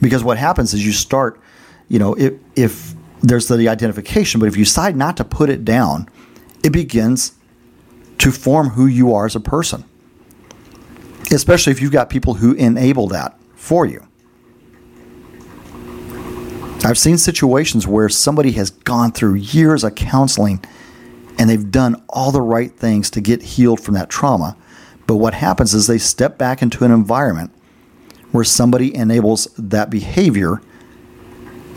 Because 0.00 0.24
what 0.24 0.38
happens 0.38 0.74
is 0.74 0.84
you 0.84 0.92
start, 0.92 1.40
you 1.88 1.98
know, 1.98 2.14
if, 2.14 2.34
if 2.56 2.94
there's 3.22 3.48
the 3.48 3.68
identification, 3.68 4.40
but 4.40 4.46
if 4.46 4.56
you 4.56 4.64
decide 4.64 4.96
not 4.96 5.16
to 5.18 5.24
put 5.24 5.50
it 5.50 5.64
down, 5.64 6.08
it 6.64 6.70
begins 6.70 7.32
to 8.18 8.30
form 8.30 8.70
who 8.70 8.86
you 8.86 9.14
are 9.14 9.26
as 9.26 9.36
a 9.36 9.40
person 9.40 9.84
especially 11.32 11.70
if 11.70 11.80
you've 11.80 11.92
got 11.92 12.10
people 12.10 12.34
who 12.34 12.52
enable 12.54 13.06
that 13.08 13.38
for 13.54 13.86
you. 13.86 14.06
I've 16.82 16.98
seen 16.98 17.18
situations 17.18 17.86
where 17.86 18.08
somebody 18.08 18.52
has 18.52 18.70
gone 18.70 19.12
through 19.12 19.34
years 19.34 19.84
of 19.84 19.94
counseling 19.94 20.64
and 21.38 21.48
they've 21.48 21.70
done 21.70 22.02
all 22.08 22.32
the 22.32 22.40
right 22.40 22.72
things 22.72 23.10
to 23.10 23.20
get 23.20 23.42
healed 23.42 23.80
from 23.80 23.94
that 23.94 24.08
trauma. 24.08 24.56
But 25.06 25.16
what 25.16 25.34
happens 25.34 25.74
is 25.74 25.86
they 25.86 25.98
step 25.98 26.38
back 26.38 26.62
into 26.62 26.84
an 26.84 26.90
environment 26.90 27.52
where 28.32 28.44
somebody 28.44 28.94
enables 28.94 29.46
that 29.58 29.90
behavior 29.90 30.60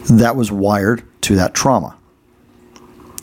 that 0.09 0.35
was 0.35 0.51
wired 0.51 1.03
to 1.21 1.35
that 1.35 1.53
trauma. 1.53 1.97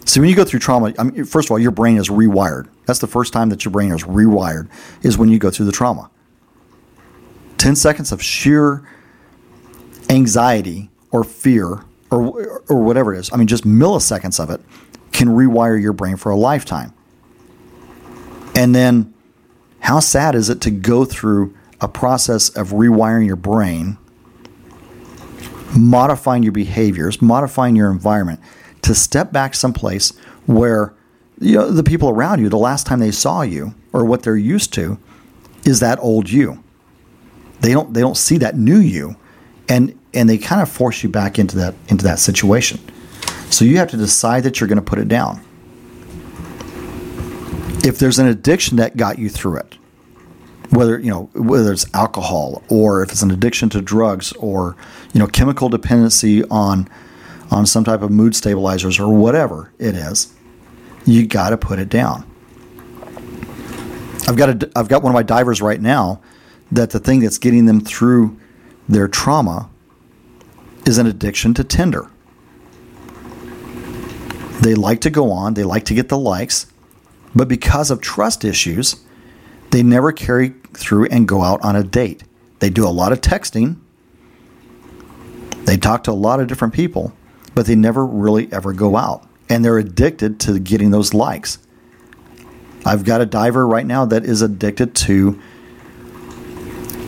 So 0.04 0.20
when 0.20 0.30
you 0.30 0.36
go 0.36 0.44
through 0.44 0.60
trauma, 0.60 0.92
I 0.98 1.04
mean, 1.04 1.24
first 1.24 1.46
of 1.48 1.52
all, 1.52 1.58
your 1.58 1.70
brain 1.70 1.96
is 1.96 2.08
rewired. 2.08 2.68
That's 2.86 2.98
the 2.98 3.06
first 3.06 3.32
time 3.32 3.50
that 3.50 3.64
your 3.64 3.70
brain 3.70 3.92
is 3.92 4.02
rewired 4.02 4.68
is 5.02 5.16
when 5.16 5.28
you 5.28 5.38
go 5.38 5.50
through 5.50 5.66
the 5.66 5.72
trauma. 5.72 6.10
10 7.58 7.76
seconds 7.76 8.10
of 8.10 8.22
sheer 8.22 8.88
anxiety 10.08 10.90
or 11.12 11.22
fear 11.22 11.84
or, 12.10 12.62
or 12.68 12.82
whatever 12.82 13.14
it 13.14 13.20
is, 13.20 13.32
I 13.32 13.36
mean, 13.36 13.46
just 13.46 13.64
milliseconds 13.64 14.40
of 14.42 14.50
it 14.50 14.60
can 15.12 15.28
rewire 15.28 15.80
your 15.80 15.92
brain 15.92 16.16
for 16.16 16.30
a 16.30 16.36
lifetime. 16.36 16.92
And 18.54 18.74
then, 18.74 19.14
how 19.80 20.00
sad 20.00 20.34
is 20.34 20.50
it 20.50 20.60
to 20.62 20.70
go 20.70 21.04
through 21.04 21.56
a 21.80 21.88
process 21.88 22.48
of 22.50 22.70
rewiring 22.70 23.26
your 23.26 23.36
brain, 23.36 23.96
modifying 25.76 26.42
your 26.42 26.52
behaviors, 26.52 27.22
modifying 27.22 27.76
your 27.76 27.90
environment 27.90 28.40
to 28.82 28.94
step 28.94 29.32
back 29.32 29.54
someplace 29.54 30.10
where 30.46 30.94
you 31.38 31.56
know 31.56 31.70
the 31.70 31.82
people 31.82 32.10
around 32.10 32.40
you, 32.40 32.48
the 32.48 32.58
last 32.58 32.86
time 32.86 33.00
they 33.00 33.10
saw 33.10 33.42
you 33.42 33.74
or 33.92 34.04
what 34.04 34.22
they're 34.22 34.36
used 34.36 34.72
to, 34.74 34.98
is 35.64 35.80
that 35.80 35.98
old 36.00 36.30
you 36.30 36.62
they 37.60 37.72
don't 37.72 37.92
they 37.94 38.00
don't 38.00 38.16
see 38.16 38.38
that 38.38 38.56
new 38.56 38.78
you, 38.78 39.16
and 39.68 39.98
and 40.12 40.28
they 40.28 40.38
kind 40.38 40.60
of 40.60 40.68
force 40.68 41.02
you 41.02 41.08
back 41.08 41.38
into 41.38 41.56
that 41.56 41.74
into 41.88 42.04
that 42.04 42.18
situation. 42.18 42.80
So 43.50 43.64
you 43.64 43.78
have 43.78 43.90
to 43.90 43.96
decide 43.96 44.44
that 44.44 44.60
you're 44.60 44.68
going 44.68 44.76
to 44.76 44.82
put 44.82 44.98
it 44.98 45.08
down. 45.08 45.40
If 47.82 47.98
there's 47.98 48.18
an 48.18 48.26
addiction 48.26 48.76
that 48.76 48.96
got 48.96 49.18
you 49.18 49.28
through 49.28 49.58
it, 49.58 49.76
whether 50.70 50.98
you 50.98 51.10
know 51.10 51.28
whether 51.34 51.72
it's 51.72 51.86
alcohol 51.94 52.62
or 52.68 53.02
if 53.02 53.10
it's 53.10 53.22
an 53.22 53.30
addiction 53.30 53.68
to 53.70 53.80
drugs 53.80 54.32
or 54.34 54.76
you 55.12 55.18
know 55.18 55.26
chemical 55.26 55.68
dependency 55.68 56.44
on 56.44 56.88
on 57.50 57.66
some 57.66 57.84
type 57.84 58.02
of 58.02 58.10
mood 58.10 58.34
stabilizers 58.34 58.98
or 59.00 59.12
whatever 59.12 59.72
it 59.78 59.94
is, 59.96 60.32
you 61.04 61.26
got 61.26 61.50
to 61.50 61.58
put 61.58 61.78
it 61.80 61.88
down. 61.88 62.24
I've 64.28 64.36
got 64.36 64.62
a, 64.62 64.70
I've 64.76 64.88
got 64.88 65.02
one 65.02 65.10
of 65.10 65.14
my 65.14 65.24
divers 65.24 65.60
right 65.60 65.80
now 65.80 66.20
that 66.70 66.90
the 66.90 67.00
thing 67.00 67.20
that's 67.20 67.38
getting 67.38 67.66
them 67.66 67.80
through 67.80 68.38
their 68.88 69.08
trauma 69.08 69.68
is 70.86 70.98
an 70.98 71.06
addiction 71.06 71.54
to 71.54 71.64
Tinder. 71.64 72.08
They 74.60 74.74
like 74.74 75.00
to 75.00 75.10
go 75.10 75.32
on, 75.32 75.54
they 75.54 75.64
like 75.64 75.84
to 75.86 75.94
get 75.94 76.08
the 76.08 76.18
likes, 76.18 76.66
but 77.34 77.48
because 77.48 77.90
of 77.90 78.00
trust 78.00 78.44
issues, 78.44 78.96
they 79.70 79.82
never 79.82 80.12
carry 80.12 80.50
through 80.74 81.06
and 81.06 81.26
go 81.26 81.42
out 81.42 81.62
on 81.62 81.76
a 81.76 81.82
date. 81.82 82.24
They 82.58 82.70
do 82.70 82.86
a 82.86 82.90
lot 82.90 83.12
of 83.12 83.20
texting, 83.20 83.76
they 85.64 85.76
talk 85.76 86.04
to 86.04 86.10
a 86.10 86.12
lot 86.12 86.40
of 86.40 86.48
different 86.48 86.74
people, 86.74 87.12
but 87.54 87.66
they 87.66 87.76
never 87.76 88.04
really 88.04 88.52
ever 88.52 88.72
go 88.72 88.96
out. 88.96 89.26
And 89.48 89.64
they're 89.64 89.78
addicted 89.78 90.40
to 90.40 90.58
getting 90.58 90.90
those 90.90 91.14
likes. 91.14 91.58
I've 92.84 93.04
got 93.04 93.20
a 93.20 93.26
diver 93.26 93.66
right 93.66 93.86
now 93.86 94.04
that 94.06 94.24
is 94.24 94.42
addicted 94.42 94.94
to 94.96 95.40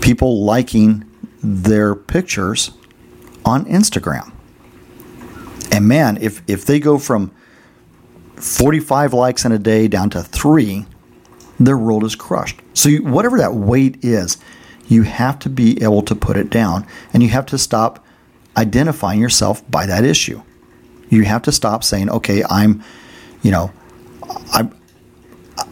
people 0.00 0.44
liking 0.44 1.04
their 1.42 1.94
pictures 1.94 2.70
on 3.44 3.64
Instagram. 3.64 4.32
And 5.72 5.88
man, 5.88 6.18
if, 6.20 6.42
if 6.46 6.64
they 6.64 6.78
go 6.78 6.98
from 6.98 7.32
45 8.36 9.14
likes 9.14 9.44
in 9.44 9.52
a 9.52 9.58
day 9.58 9.88
down 9.88 10.10
to 10.10 10.22
three, 10.22 10.86
their 11.66 11.78
world 11.78 12.04
is 12.04 12.14
crushed. 12.14 12.60
So, 12.74 12.88
you, 12.88 13.02
whatever 13.02 13.38
that 13.38 13.54
weight 13.54 14.04
is, 14.04 14.38
you 14.88 15.02
have 15.02 15.38
to 15.40 15.48
be 15.48 15.82
able 15.82 16.02
to 16.02 16.14
put 16.14 16.36
it 16.36 16.50
down 16.50 16.86
and 17.12 17.22
you 17.22 17.28
have 17.30 17.46
to 17.46 17.58
stop 17.58 18.04
identifying 18.56 19.20
yourself 19.20 19.68
by 19.70 19.86
that 19.86 20.04
issue. 20.04 20.42
You 21.08 21.24
have 21.24 21.42
to 21.42 21.52
stop 21.52 21.84
saying, 21.84 22.10
okay, 22.10 22.42
I'm, 22.48 22.82
you 23.42 23.50
know, 23.50 23.70
I'm, 24.52 24.78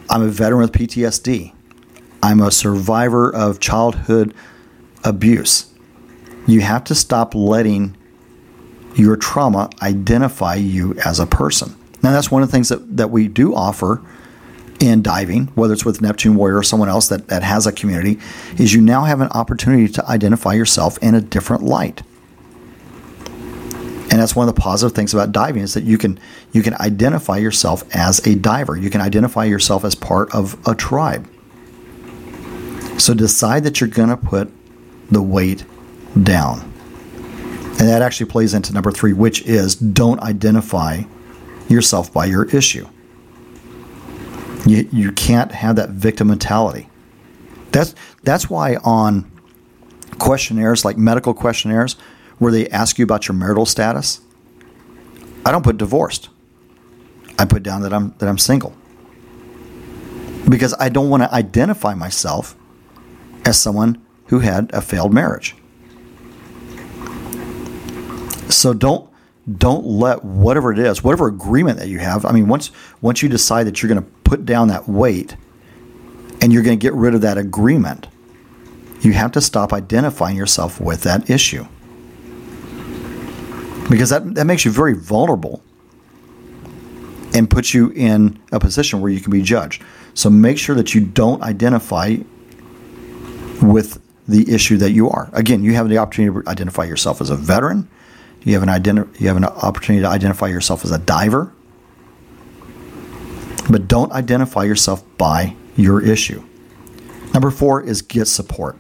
I'm 0.09 0.23
a 0.23 0.29
veteran 0.29 0.61
with 0.61 0.73
PTSD. 0.73 1.53
I'm 2.23 2.41
a 2.41 2.51
survivor 2.51 3.35
of 3.35 3.61
childhood 3.61 4.35
abuse. 5.05 5.73
You 6.47 6.61
have 6.61 6.85
to 6.85 6.95
stop 6.95 7.35
letting 7.35 7.97
your 8.95 9.17
trauma 9.17 9.71
identify 9.83 10.57
you 10.57 10.95
as 11.05 11.21
a 11.21 11.27
person. 11.27 11.77
Now, 12.03 12.13
that's 12.13 12.31
one 12.31 12.43
of 12.43 12.49
the 12.49 12.53
things 12.53 12.71
that, 12.71 12.97
that 12.97 13.11
we 13.11 13.29
do 13.29 13.55
offer 13.55 14.03
in 14.81 15.03
diving, 15.03 15.47
whether 15.49 15.75
it's 15.75 15.85
with 15.85 16.01
Neptune 16.01 16.35
Warrior 16.35 16.59
or 16.59 16.63
someone 16.63 16.89
else 16.89 17.09
that, 17.09 17.29
that 17.29 17.43
has 17.43 17.67
a 17.67 17.73
community, 17.73 18.19
is 18.59 18.73
you 18.75 18.81
now 18.81 19.05
have 19.05 19.21
an 19.21 19.29
opportunity 19.29 19.87
to 19.89 20.07
identify 20.09 20.55
yourself 20.55 20.99
in 21.03 21.15
a 21.15 21.21
different 21.21 21.63
light. 21.63 22.03
And 24.11 24.19
that's 24.19 24.35
one 24.35 24.49
of 24.49 24.55
the 24.55 24.61
positive 24.61 24.97
things 24.97 25.15
about 25.15 25.31
diving 25.31 25.63
is 25.63 25.75
that 25.75 25.85
you 25.85 25.97
can 25.97 26.19
you 26.53 26.63
can 26.63 26.75
identify 26.75 27.37
yourself 27.37 27.85
as 27.95 28.27
a 28.27 28.35
diver. 28.35 28.77
You 28.77 28.91
can 28.91 29.01
identify 29.01 29.45
yourself 29.45 29.85
as 29.85 29.95
part 29.95 30.35
of 30.35 30.59
a 30.67 30.75
tribe. 30.75 31.29
So 32.99 33.15
decide 33.15 33.63
that 33.65 33.81
you're 33.81 33.89
going 33.89 34.09
to 34.09 34.17
put 34.17 34.51
the 35.13 35.23
weight 35.23 35.65
down. 36.21 36.61
And 37.79 37.89
that 37.89 38.03
actually 38.03 38.27
plays 38.27 38.53
into 38.53 38.73
number 38.75 38.91
3, 38.91 39.13
which 39.13 39.43
is 39.43 39.77
don't 39.77 40.21
identify 40.21 41.05
yourself 41.69 42.13
by 42.13 42.27
your 42.27 42.45
issue. 42.45 42.87
You, 44.67 44.89
you 44.93 45.13
can't 45.13 45.53
have 45.53 45.77
that 45.77 45.91
victim 45.91 46.29
mentality. 46.29 46.89
That's 47.73 47.95
that's 48.23 48.51
why 48.51 48.77
on 48.77 49.31
questionnaires 50.19 50.85
like 50.85 50.99
medical 50.99 51.35
questionnaires 51.35 51.97
where 52.39 52.53
they 52.53 52.69
ask 52.69 52.99
you 52.99 53.05
about 53.05 53.29
your 53.29 53.35
marital 53.37 53.67
status, 53.67 54.21
I 55.45 55.53
don't 55.53 55.63
put 55.63 55.77
divorced. 55.77 56.29
I 57.39 57.45
put 57.45 57.63
down 57.63 57.83
that 57.83 57.93
I'm 57.93 58.15
that 58.19 58.29
I'm 58.29 58.39
single. 58.39 58.77
Because 60.49 60.75
I 60.81 60.89
don't 60.89 61.09
want 61.09 61.23
to 61.23 61.33
identify 61.33 61.95
myself 61.95 62.57
as 63.45 63.61
someone 63.61 64.05
who 64.27 64.41
had 64.41 64.71
a 64.73 64.81
failed 64.81 65.13
marriage. 65.13 65.55
So 68.49 68.75
don't 68.75 69.09
don't 69.57 69.87
let 69.87 70.25
whatever 70.25 70.73
it 70.73 70.79
is, 70.79 71.03
whatever 71.03 71.27
agreement 71.27 71.79
that 71.79 71.89
you 71.89 71.99
have. 71.99 72.25
I 72.25 72.33
mean, 72.33 72.49
once 72.49 72.71
once 73.01 73.23
you 73.23 73.29
decide 73.29 73.67
that 73.67 73.83
you're 73.83 73.89
going 73.89 74.03
to 74.03 74.11
put 74.31 74.47
down 74.47 74.69
that 74.69 74.89
weight 74.89 75.37
and 76.41 76.53
you're 76.53 76.63
going 76.63 76.79
to 76.79 76.81
get 76.81 76.95
rid 76.95 77.15
of 77.17 77.21
that 77.23 77.37
agreement, 77.37 78.07
you 79.01 79.13
have 79.13 79.33
to 79.33 79.41
stop 79.41 79.73
identifying 79.73 80.37
yourself 80.37 80.81
with 80.81 81.03
that 81.03 81.29
issue. 81.29 81.67
Because 83.91 84.11
that, 84.11 84.37
that 84.37 84.45
makes 84.45 84.65
you 84.65 84.71
very 84.71 84.95
vulnerable 84.95 85.65
and 87.35 87.51
puts 87.51 87.75
you 87.75 87.91
in 87.91 88.39
a 88.53 88.61
position 88.61 89.01
where 89.01 89.11
you 89.11 89.21
can 89.21 89.33
be 89.33 89.43
judged. 89.43 89.83
So 90.15 90.31
make 90.31 90.59
sure 90.59 90.77
that 90.77 90.95
you 90.95 91.01
don't 91.01 91.43
identify 91.43 92.19
with 93.61 94.01
the 94.29 94.55
issue 94.55 94.77
that 94.77 94.93
you 94.93 95.11
are. 95.11 95.29
Again, 95.33 95.65
you 95.65 95.75
have 95.75 95.89
the 95.89 95.99
opportunity 95.99 96.41
to 96.41 96.49
identify 96.49 96.85
yourself 96.85 97.21
as 97.21 97.31
a 97.31 97.37
veteran 97.37 97.89
you 98.43 98.55
have 98.55 98.63
an 98.63 98.69
identi- 98.69 99.21
you 99.21 99.29
have 99.29 99.37
an 99.37 99.45
opportunity 99.45 100.03
to 100.03 100.09
identify 100.09 100.47
yourself 100.47 100.85
as 100.85 100.91
a 100.91 100.99
diver. 100.99 101.53
But 103.71 103.87
don't 103.87 104.11
identify 104.11 104.65
yourself 104.65 105.05
by 105.17 105.55
your 105.77 106.03
issue. 106.03 106.43
Number 107.33 107.51
4 107.51 107.83
is 107.85 108.03
get 108.03 108.27
support. 108.27 108.77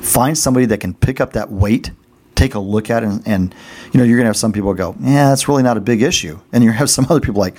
Find 0.00 0.38
somebody 0.38 0.66
that 0.66 0.78
can 0.78 0.94
pick 0.94 1.20
up 1.20 1.32
that 1.32 1.50
weight, 1.50 1.90
take 2.36 2.54
a 2.54 2.60
look 2.60 2.88
at 2.88 3.02
it 3.02 3.08
and, 3.08 3.26
and 3.26 3.54
you 3.92 3.98
know, 3.98 4.04
you're 4.04 4.18
to 4.18 4.24
have 4.26 4.36
some 4.36 4.52
people 4.52 4.72
go, 4.74 4.94
"Yeah, 5.00 5.32
it's 5.32 5.48
really 5.48 5.62
not 5.62 5.76
a 5.76 5.80
big 5.80 6.02
issue." 6.02 6.38
And 6.52 6.62
you 6.62 6.70
have 6.70 6.88
some 6.96 7.06
other 7.10 7.20
people 7.20 7.40
like, 7.40 7.56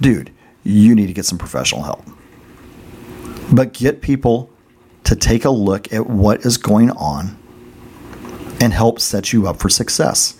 "Dude, 0.00 0.30
you 0.64 0.94
need 0.94 1.06
to 1.06 1.12
get 1.12 1.24
some 1.24 1.38
professional 1.38 1.82
help." 1.82 2.04
But 3.52 3.72
get 3.72 4.02
people 4.02 4.50
to 5.04 5.16
take 5.16 5.44
a 5.44 5.50
look 5.50 5.92
at 5.92 6.08
what 6.08 6.44
is 6.44 6.56
going 6.56 6.90
on 6.90 7.38
and 8.60 8.72
help 8.72 9.00
set 9.00 9.32
you 9.32 9.46
up 9.46 9.58
for 9.58 9.68
success. 9.68 10.38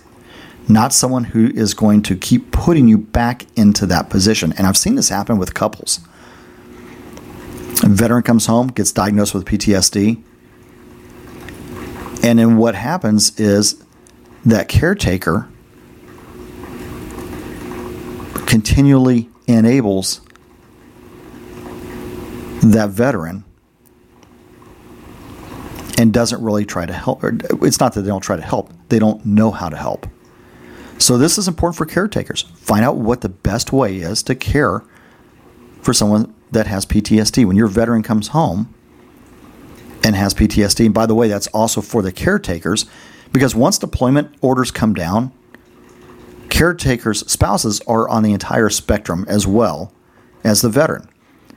Not 0.67 0.93
someone 0.93 1.25
who 1.25 1.47
is 1.47 1.73
going 1.73 2.01
to 2.03 2.15
keep 2.15 2.51
putting 2.51 2.87
you 2.87 2.97
back 2.97 3.45
into 3.55 3.85
that 3.85 4.09
position. 4.09 4.53
And 4.57 4.65
I've 4.65 4.77
seen 4.77 4.95
this 4.95 5.09
happen 5.09 5.37
with 5.37 5.53
couples. 5.53 5.99
A 7.83 7.89
veteran 7.89 8.23
comes 8.23 8.47
home, 8.47 8.67
gets 8.67 8.91
diagnosed 8.91 9.33
with 9.33 9.45
PTSD. 9.45 10.23
And 12.23 12.39
then 12.39 12.57
what 12.57 12.73
happens 12.73 13.39
is 13.39 13.83
that 14.45 14.67
caretaker 14.67 15.47
continually 18.47 19.29
enables 19.47 20.21
that 22.63 22.89
veteran 22.89 23.43
and 25.97 26.11
doesn't 26.13 26.41
really 26.41 26.65
try 26.65 26.85
to 26.85 26.93
help. 26.93 27.23
It's 27.23 27.79
not 27.79 27.93
that 27.93 28.01
they 28.01 28.07
don't 28.07 28.21
try 28.21 28.35
to 28.35 28.41
help, 28.41 28.71
they 28.89 28.99
don't 28.99 29.25
know 29.25 29.51
how 29.51 29.69
to 29.69 29.77
help. 29.77 30.07
So, 30.97 31.17
this 31.17 31.37
is 31.37 31.47
important 31.47 31.77
for 31.77 31.85
caretakers. 31.85 32.43
Find 32.55 32.85
out 32.85 32.97
what 32.97 33.21
the 33.21 33.29
best 33.29 33.73
way 33.73 33.97
is 33.97 34.23
to 34.23 34.35
care 34.35 34.83
for 35.81 35.93
someone 35.93 36.33
that 36.51 36.67
has 36.67 36.85
PTSD. 36.85 37.45
When 37.45 37.57
your 37.57 37.67
veteran 37.67 38.01
comes 38.01 38.29
home 38.29 38.73
and 40.03 40.15
has 40.15 40.33
PTSD, 40.33 40.85
and 40.85 40.93
by 40.93 41.05
the 41.05 41.15
way, 41.15 41.27
that's 41.27 41.47
also 41.47 41.81
for 41.81 42.01
the 42.01 42.11
caretakers, 42.11 42.85
because 43.31 43.53
once 43.53 43.77
deployment 43.77 44.33
orders 44.41 44.71
come 44.71 44.93
down, 44.93 45.33
caretakers' 46.49 47.29
spouses 47.29 47.81
are 47.81 48.07
on 48.07 48.23
the 48.23 48.31
entire 48.31 48.69
spectrum 48.69 49.25
as 49.27 49.45
well 49.45 49.91
as 50.43 50.61
the 50.61 50.69
veteran. 50.69 51.09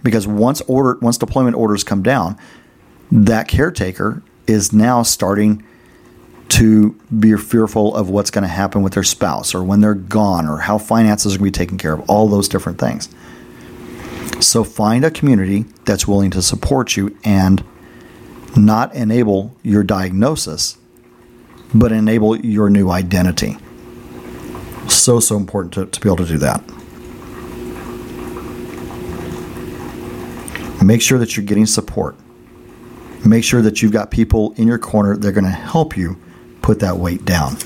Because 0.03 0.27
once 0.27 0.61
order 0.63 0.99
once 1.01 1.19
deployment 1.19 1.57
orders 1.57 1.85
come 1.85 2.03
down, 2.03 2.37
that 3.11 3.49
caretaker 3.49 4.23
is 4.47 4.73
now 4.73 5.03
starting 5.03 5.65
to 6.49 6.93
be 7.19 7.37
fearful 7.37 7.95
of 7.95 8.09
what's 8.09 8.31
going 8.31 8.43
to 8.43 8.49
happen 8.49 8.83
with 8.83 8.95
their 8.95 9.03
spouse 9.03 9.55
or 9.55 9.63
when 9.63 9.81
they're 9.81 9.95
gone 9.95 10.47
or 10.47 10.59
how 10.59 10.79
finances 10.79 11.35
are 11.35 11.39
going 11.39 11.53
to 11.53 11.59
be 11.59 11.65
taken 11.65 11.79
care 11.79 11.93
of, 11.93 12.09
all 12.09 12.29
those 12.29 12.49
different 12.49 12.79
things. 12.79 13.09
So 14.41 14.65
find 14.65 15.05
a 15.05 15.11
community 15.11 15.67
that's 15.85 16.07
willing 16.07 16.31
to 16.33 16.43
support 16.43 16.97
you 16.97 17.17
and 17.25 17.65
not 18.57 18.95
enable 18.95 19.55
your 19.63 19.83
diagnosis, 19.83 20.79
but 21.75 21.93
enable 21.93 22.37
your 22.37 22.71
new 22.71 22.91
identity. 22.91 23.59
So, 24.89 25.21
so 25.21 25.37
important 25.37 25.75
to, 25.75 25.87
to 25.87 26.01
be 26.01 26.09
able 26.09 26.17
to 26.17 26.27
do 26.27 26.39
that. 26.39 26.63
Make 30.83 31.03
sure 31.03 31.19
that 31.19 31.37
you're 31.37 31.45
getting 31.45 31.67
support 31.67 32.17
make 33.25 33.45
sure 33.45 33.63
that 33.63 33.83
you've 33.83 33.93
got 33.93 34.11
people 34.11 34.53
in 34.57 34.67
your 34.67 34.79
corner 34.79 35.17
that 35.17 35.27
are 35.27 35.33
going 35.33 35.45
to 35.45 35.51
help 35.51 35.97
you 35.97 36.17
put 36.69 36.81
that 36.81 36.99
weight 36.99 37.25
down. 37.25 37.57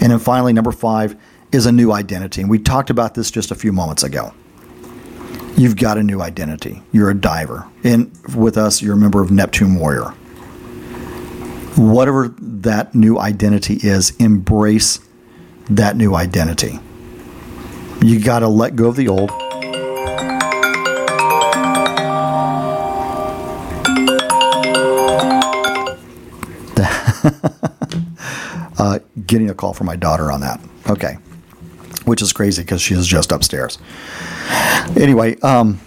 And 0.00 0.12
then 0.12 0.20
finally, 0.20 0.52
number 0.52 0.70
five 0.70 1.16
is 1.50 1.66
a 1.66 1.72
new 1.72 1.90
identity. 1.90 2.40
And 2.40 2.48
we 2.48 2.60
talked 2.60 2.88
about 2.88 3.14
this 3.16 3.32
just 3.32 3.50
a 3.50 3.56
few 3.56 3.72
moments 3.72 4.04
ago. 4.04 4.32
You've 5.56 5.74
got 5.74 5.98
a 5.98 6.04
new 6.04 6.22
identity. 6.22 6.84
You're 6.92 7.10
a 7.10 7.16
diver. 7.16 7.66
And 7.82 8.16
with 8.36 8.56
us, 8.56 8.80
you're 8.80 8.94
a 8.94 8.96
member 8.96 9.20
of 9.22 9.32
Neptune 9.32 9.74
Warrior. 9.74 10.10
Whatever 11.74 12.28
that 12.38 12.94
new 12.94 13.18
identity 13.18 13.80
is, 13.82 14.14
embrace 14.18 15.00
that 15.68 15.96
new 15.96 16.14
identity. 16.14 16.78
You 18.02 18.20
got 18.20 18.38
to 18.38 18.48
let 18.48 18.76
go 18.76 18.86
of 18.86 18.94
the 18.94 19.08
old. 19.08 19.32
uh, 28.82 28.98
getting 29.28 29.48
a 29.48 29.54
call 29.54 29.72
from 29.72 29.86
my 29.86 29.94
daughter 29.94 30.32
on 30.32 30.40
that. 30.40 30.60
Okay. 30.88 31.14
Which 32.04 32.20
is 32.20 32.32
crazy 32.32 32.62
because 32.62 32.82
she 32.82 32.94
is 32.94 33.06
just 33.06 33.30
upstairs. 33.30 33.78
Anyway, 34.96 35.38
um, 35.40 35.80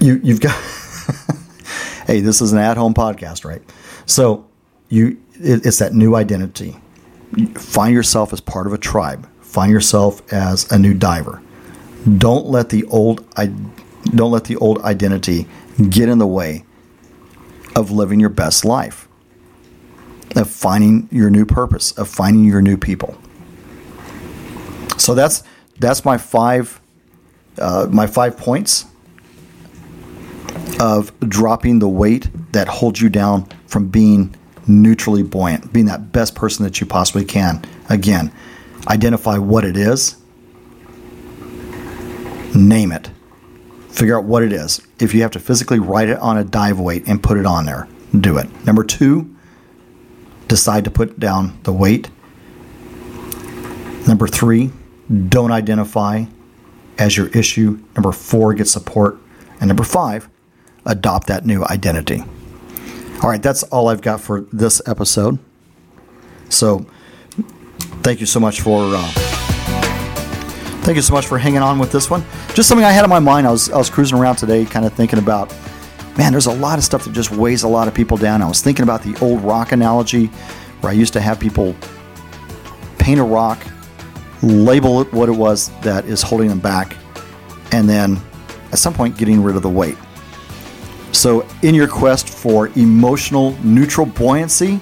you, 0.00 0.18
you've 0.24 0.40
got. 0.40 0.54
hey, 2.06 2.20
this 2.20 2.40
is 2.40 2.54
an 2.54 2.58
at 2.58 2.78
home 2.78 2.94
podcast, 2.94 3.44
right? 3.44 3.60
So 4.06 4.48
you 4.88 5.20
it, 5.34 5.66
it's 5.66 5.78
that 5.80 5.92
new 5.92 6.14
identity. 6.14 6.74
Find 7.54 7.92
yourself 7.92 8.32
as 8.32 8.40
part 8.40 8.66
of 8.66 8.72
a 8.72 8.78
tribe. 8.78 9.28
Find 9.42 9.70
yourself 9.70 10.22
as 10.32 10.72
a 10.72 10.78
new 10.78 10.94
diver. 10.94 11.42
Don't 12.16 12.46
let 12.46 12.70
the 12.70 12.84
old 12.84 13.26
I 13.36 13.48
don't 14.04 14.30
let 14.30 14.44
the 14.44 14.56
old 14.56 14.80
identity 14.80 15.46
get 15.90 16.08
in 16.08 16.16
the 16.16 16.26
way 16.26 16.64
of 17.76 17.90
living 17.90 18.20
your 18.20 18.30
best 18.30 18.64
life 18.64 19.06
of 20.36 20.50
finding 20.50 21.08
your 21.10 21.30
new 21.30 21.44
purpose, 21.44 21.92
of 21.92 22.08
finding 22.08 22.44
your 22.44 22.62
new 22.62 22.76
people. 22.76 23.16
So 24.96 25.14
that's 25.14 25.42
that's 25.78 26.04
my 26.04 26.18
five 26.18 26.80
uh, 27.58 27.86
my 27.90 28.06
five 28.06 28.36
points 28.36 28.86
of 30.78 31.12
dropping 31.20 31.78
the 31.78 31.88
weight 31.88 32.28
that 32.52 32.68
holds 32.68 33.00
you 33.00 33.08
down 33.08 33.46
from 33.66 33.88
being 33.88 34.34
neutrally 34.66 35.22
buoyant, 35.22 35.72
being 35.72 35.86
that 35.86 36.12
best 36.12 36.34
person 36.34 36.64
that 36.64 36.80
you 36.80 36.86
possibly 36.86 37.24
can. 37.24 37.64
Again, 37.88 38.32
identify 38.88 39.36
what 39.38 39.64
it 39.64 39.76
is, 39.76 40.16
name 42.54 42.92
it, 42.92 43.10
figure 43.88 44.16
out 44.16 44.24
what 44.24 44.42
it 44.42 44.52
is. 44.52 44.80
If 44.98 45.14
you 45.14 45.22
have 45.22 45.32
to 45.32 45.40
physically 45.40 45.78
write 45.78 46.08
it 46.08 46.18
on 46.18 46.38
a 46.38 46.44
dive 46.44 46.78
weight 46.78 47.06
and 47.06 47.22
put 47.22 47.36
it 47.36 47.46
on 47.46 47.66
there, 47.66 47.88
do 48.18 48.38
it. 48.38 48.48
Number 48.64 48.84
two, 48.84 49.34
decide 50.50 50.82
to 50.82 50.90
put 50.90 51.18
down 51.20 51.56
the 51.62 51.72
weight. 51.72 52.10
Number 54.06 54.26
three, 54.26 54.72
don't 55.28 55.52
identify 55.52 56.24
as 56.98 57.16
your 57.16 57.28
issue. 57.28 57.80
Number 57.94 58.10
four, 58.10 58.52
get 58.54 58.66
support. 58.66 59.16
And 59.60 59.68
number 59.68 59.84
five, 59.84 60.28
adopt 60.84 61.28
that 61.28 61.46
new 61.46 61.64
identity. 61.64 62.24
All 63.22 63.30
right, 63.30 63.40
that's 63.40 63.62
all 63.64 63.88
I've 63.88 64.02
got 64.02 64.20
for 64.20 64.40
this 64.52 64.82
episode. 64.86 65.38
So, 66.48 66.84
thank 68.02 68.18
you 68.18 68.26
so 68.26 68.40
much 68.40 68.60
for 68.60 68.82
uh, 68.82 69.12
thank 70.82 70.96
you 70.96 71.02
so 71.02 71.14
much 71.14 71.26
for 71.26 71.38
hanging 71.38 71.62
on 71.62 71.78
with 71.78 71.92
this 71.92 72.10
one. 72.10 72.24
Just 72.54 72.68
something 72.68 72.84
I 72.84 72.90
had 72.90 73.04
on 73.04 73.10
my 73.10 73.20
mind. 73.20 73.46
I 73.46 73.52
was 73.52 73.70
I 73.70 73.78
was 73.78 73.88
cruising 73.88 74.18
around 74.18 74.36
today, 74.36 74.64
kind 74.64 74.84
of 74.84 74.94
thinking 74.94 75.20
about 75.20 75.54
man, 76.20 76.32
there's 76.32 76.44
a 76.44 76.52
lot 76.52 76.76
of 76.76 76.84
stuff 76.84 77.04
that 77.04 77.14
just 77.14 77.30
weighs 77.30 77.62
a 77.62 77.68
lot 77.68 77.88
of 77.88 77.94
people 77.94 78.18
down. 78.18 78.42
I 78.42 78.46
was 78.46 78.60
thinking 78.60 78.82
about 78.82 79.02
the 79.02 79.16
old 79.24 79.40
rock 79.40 79.72
analogy 79.72 80.26
where 80.82 80.92
I 80.92 80.94
used 80.94 81.14
to 81.14 81.20
have 81.20 81.40
people 81.40 81.74
paint 82.98 83.18
a 83.18 83.22
rock, 83.24 83.58
label 84.42 85.00
it 85.00 85.10
what 85.14 85.30
it 85.30 85.32
was 85.32 85.70
that 85.80 86.04
is 86.04 86.20
holding 86.20 86.48
them 86.48 86.60
back, 86.60 86.94
and 87.72 87.88
then 87.88 88.20
at 88.70 88.78
some 88.78 88.92
point 88.92 89.16
getting 89.16 89.42
rid 89.42 89.56
of 89.56 89.62
the 89.62 89.70
weight. 89.70 89.96
So, 91.12 91.48
in 91.62 91.74
your 91.74 91.88
quest 91.88 92.28
for 92.28 92.68
emotional 92.76 93.56
neutral 93.64 94.04
buoyancy, 94.04 94.78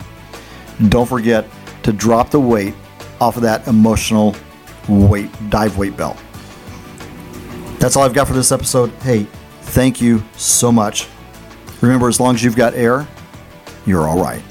don't 0.89 1.09
forget 1.09 1.47
to 1.85 1.93
drop 1.93 2.31
the 2.31 2.41
weight 2.41 2.75
off 3.21 3.37
of 3.37 3.43
that 3.43 3.65
emotional 3.69 4.35
weight 4.89 5.31
dive 5.51 5.79
weight 5.79 5.97
belt. 5.97 6.21
That's 7.79 7.95
all 7.95 8.03
I've 8.03 8.13
got 8.13 8.27
for 8.27 8.35
this 8.35 8.51
episode. 8.51 8.91
Hey, 9.03 9.29
thank 9.61 10.01
you 10.01 10.25
so 10.37 10.73
much 10.73 11.07
Remember, 11.81 12.09
as 12.09 12.19
long 12.21 12.35
as 12.35 12.43
you've 12.43 12.57
got 12.57 12.75
air, 12.75 13.07
you're 13.87 14.09
all 14.09 14.21
right. 14.21 14.43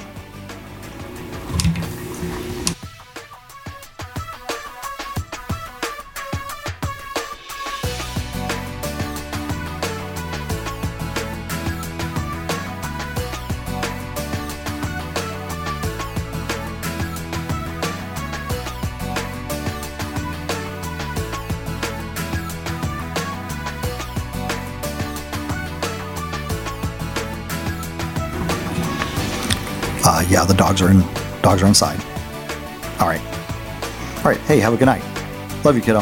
Yeah, 30.30 30.46
the 30.46 30.54
dogs 30.54 30.82
are 30.82 30.90
in. 30.90 31.02
Dogs 31.42 31.62
are 31.64 31.68
inside. 31.68 32.00
All 33.00 33.08
right. 33.08 33.22
All 34.18 34.24
right. 34.24 34.40
Hey, 34.42 34.60
have 34.60 34.74
a 34.74 34.78
good 34.78 34.86
night. 34.86 35.04
Love 35.64 35.76
you, 35.76 35.82
kiddo. 35.82 36.02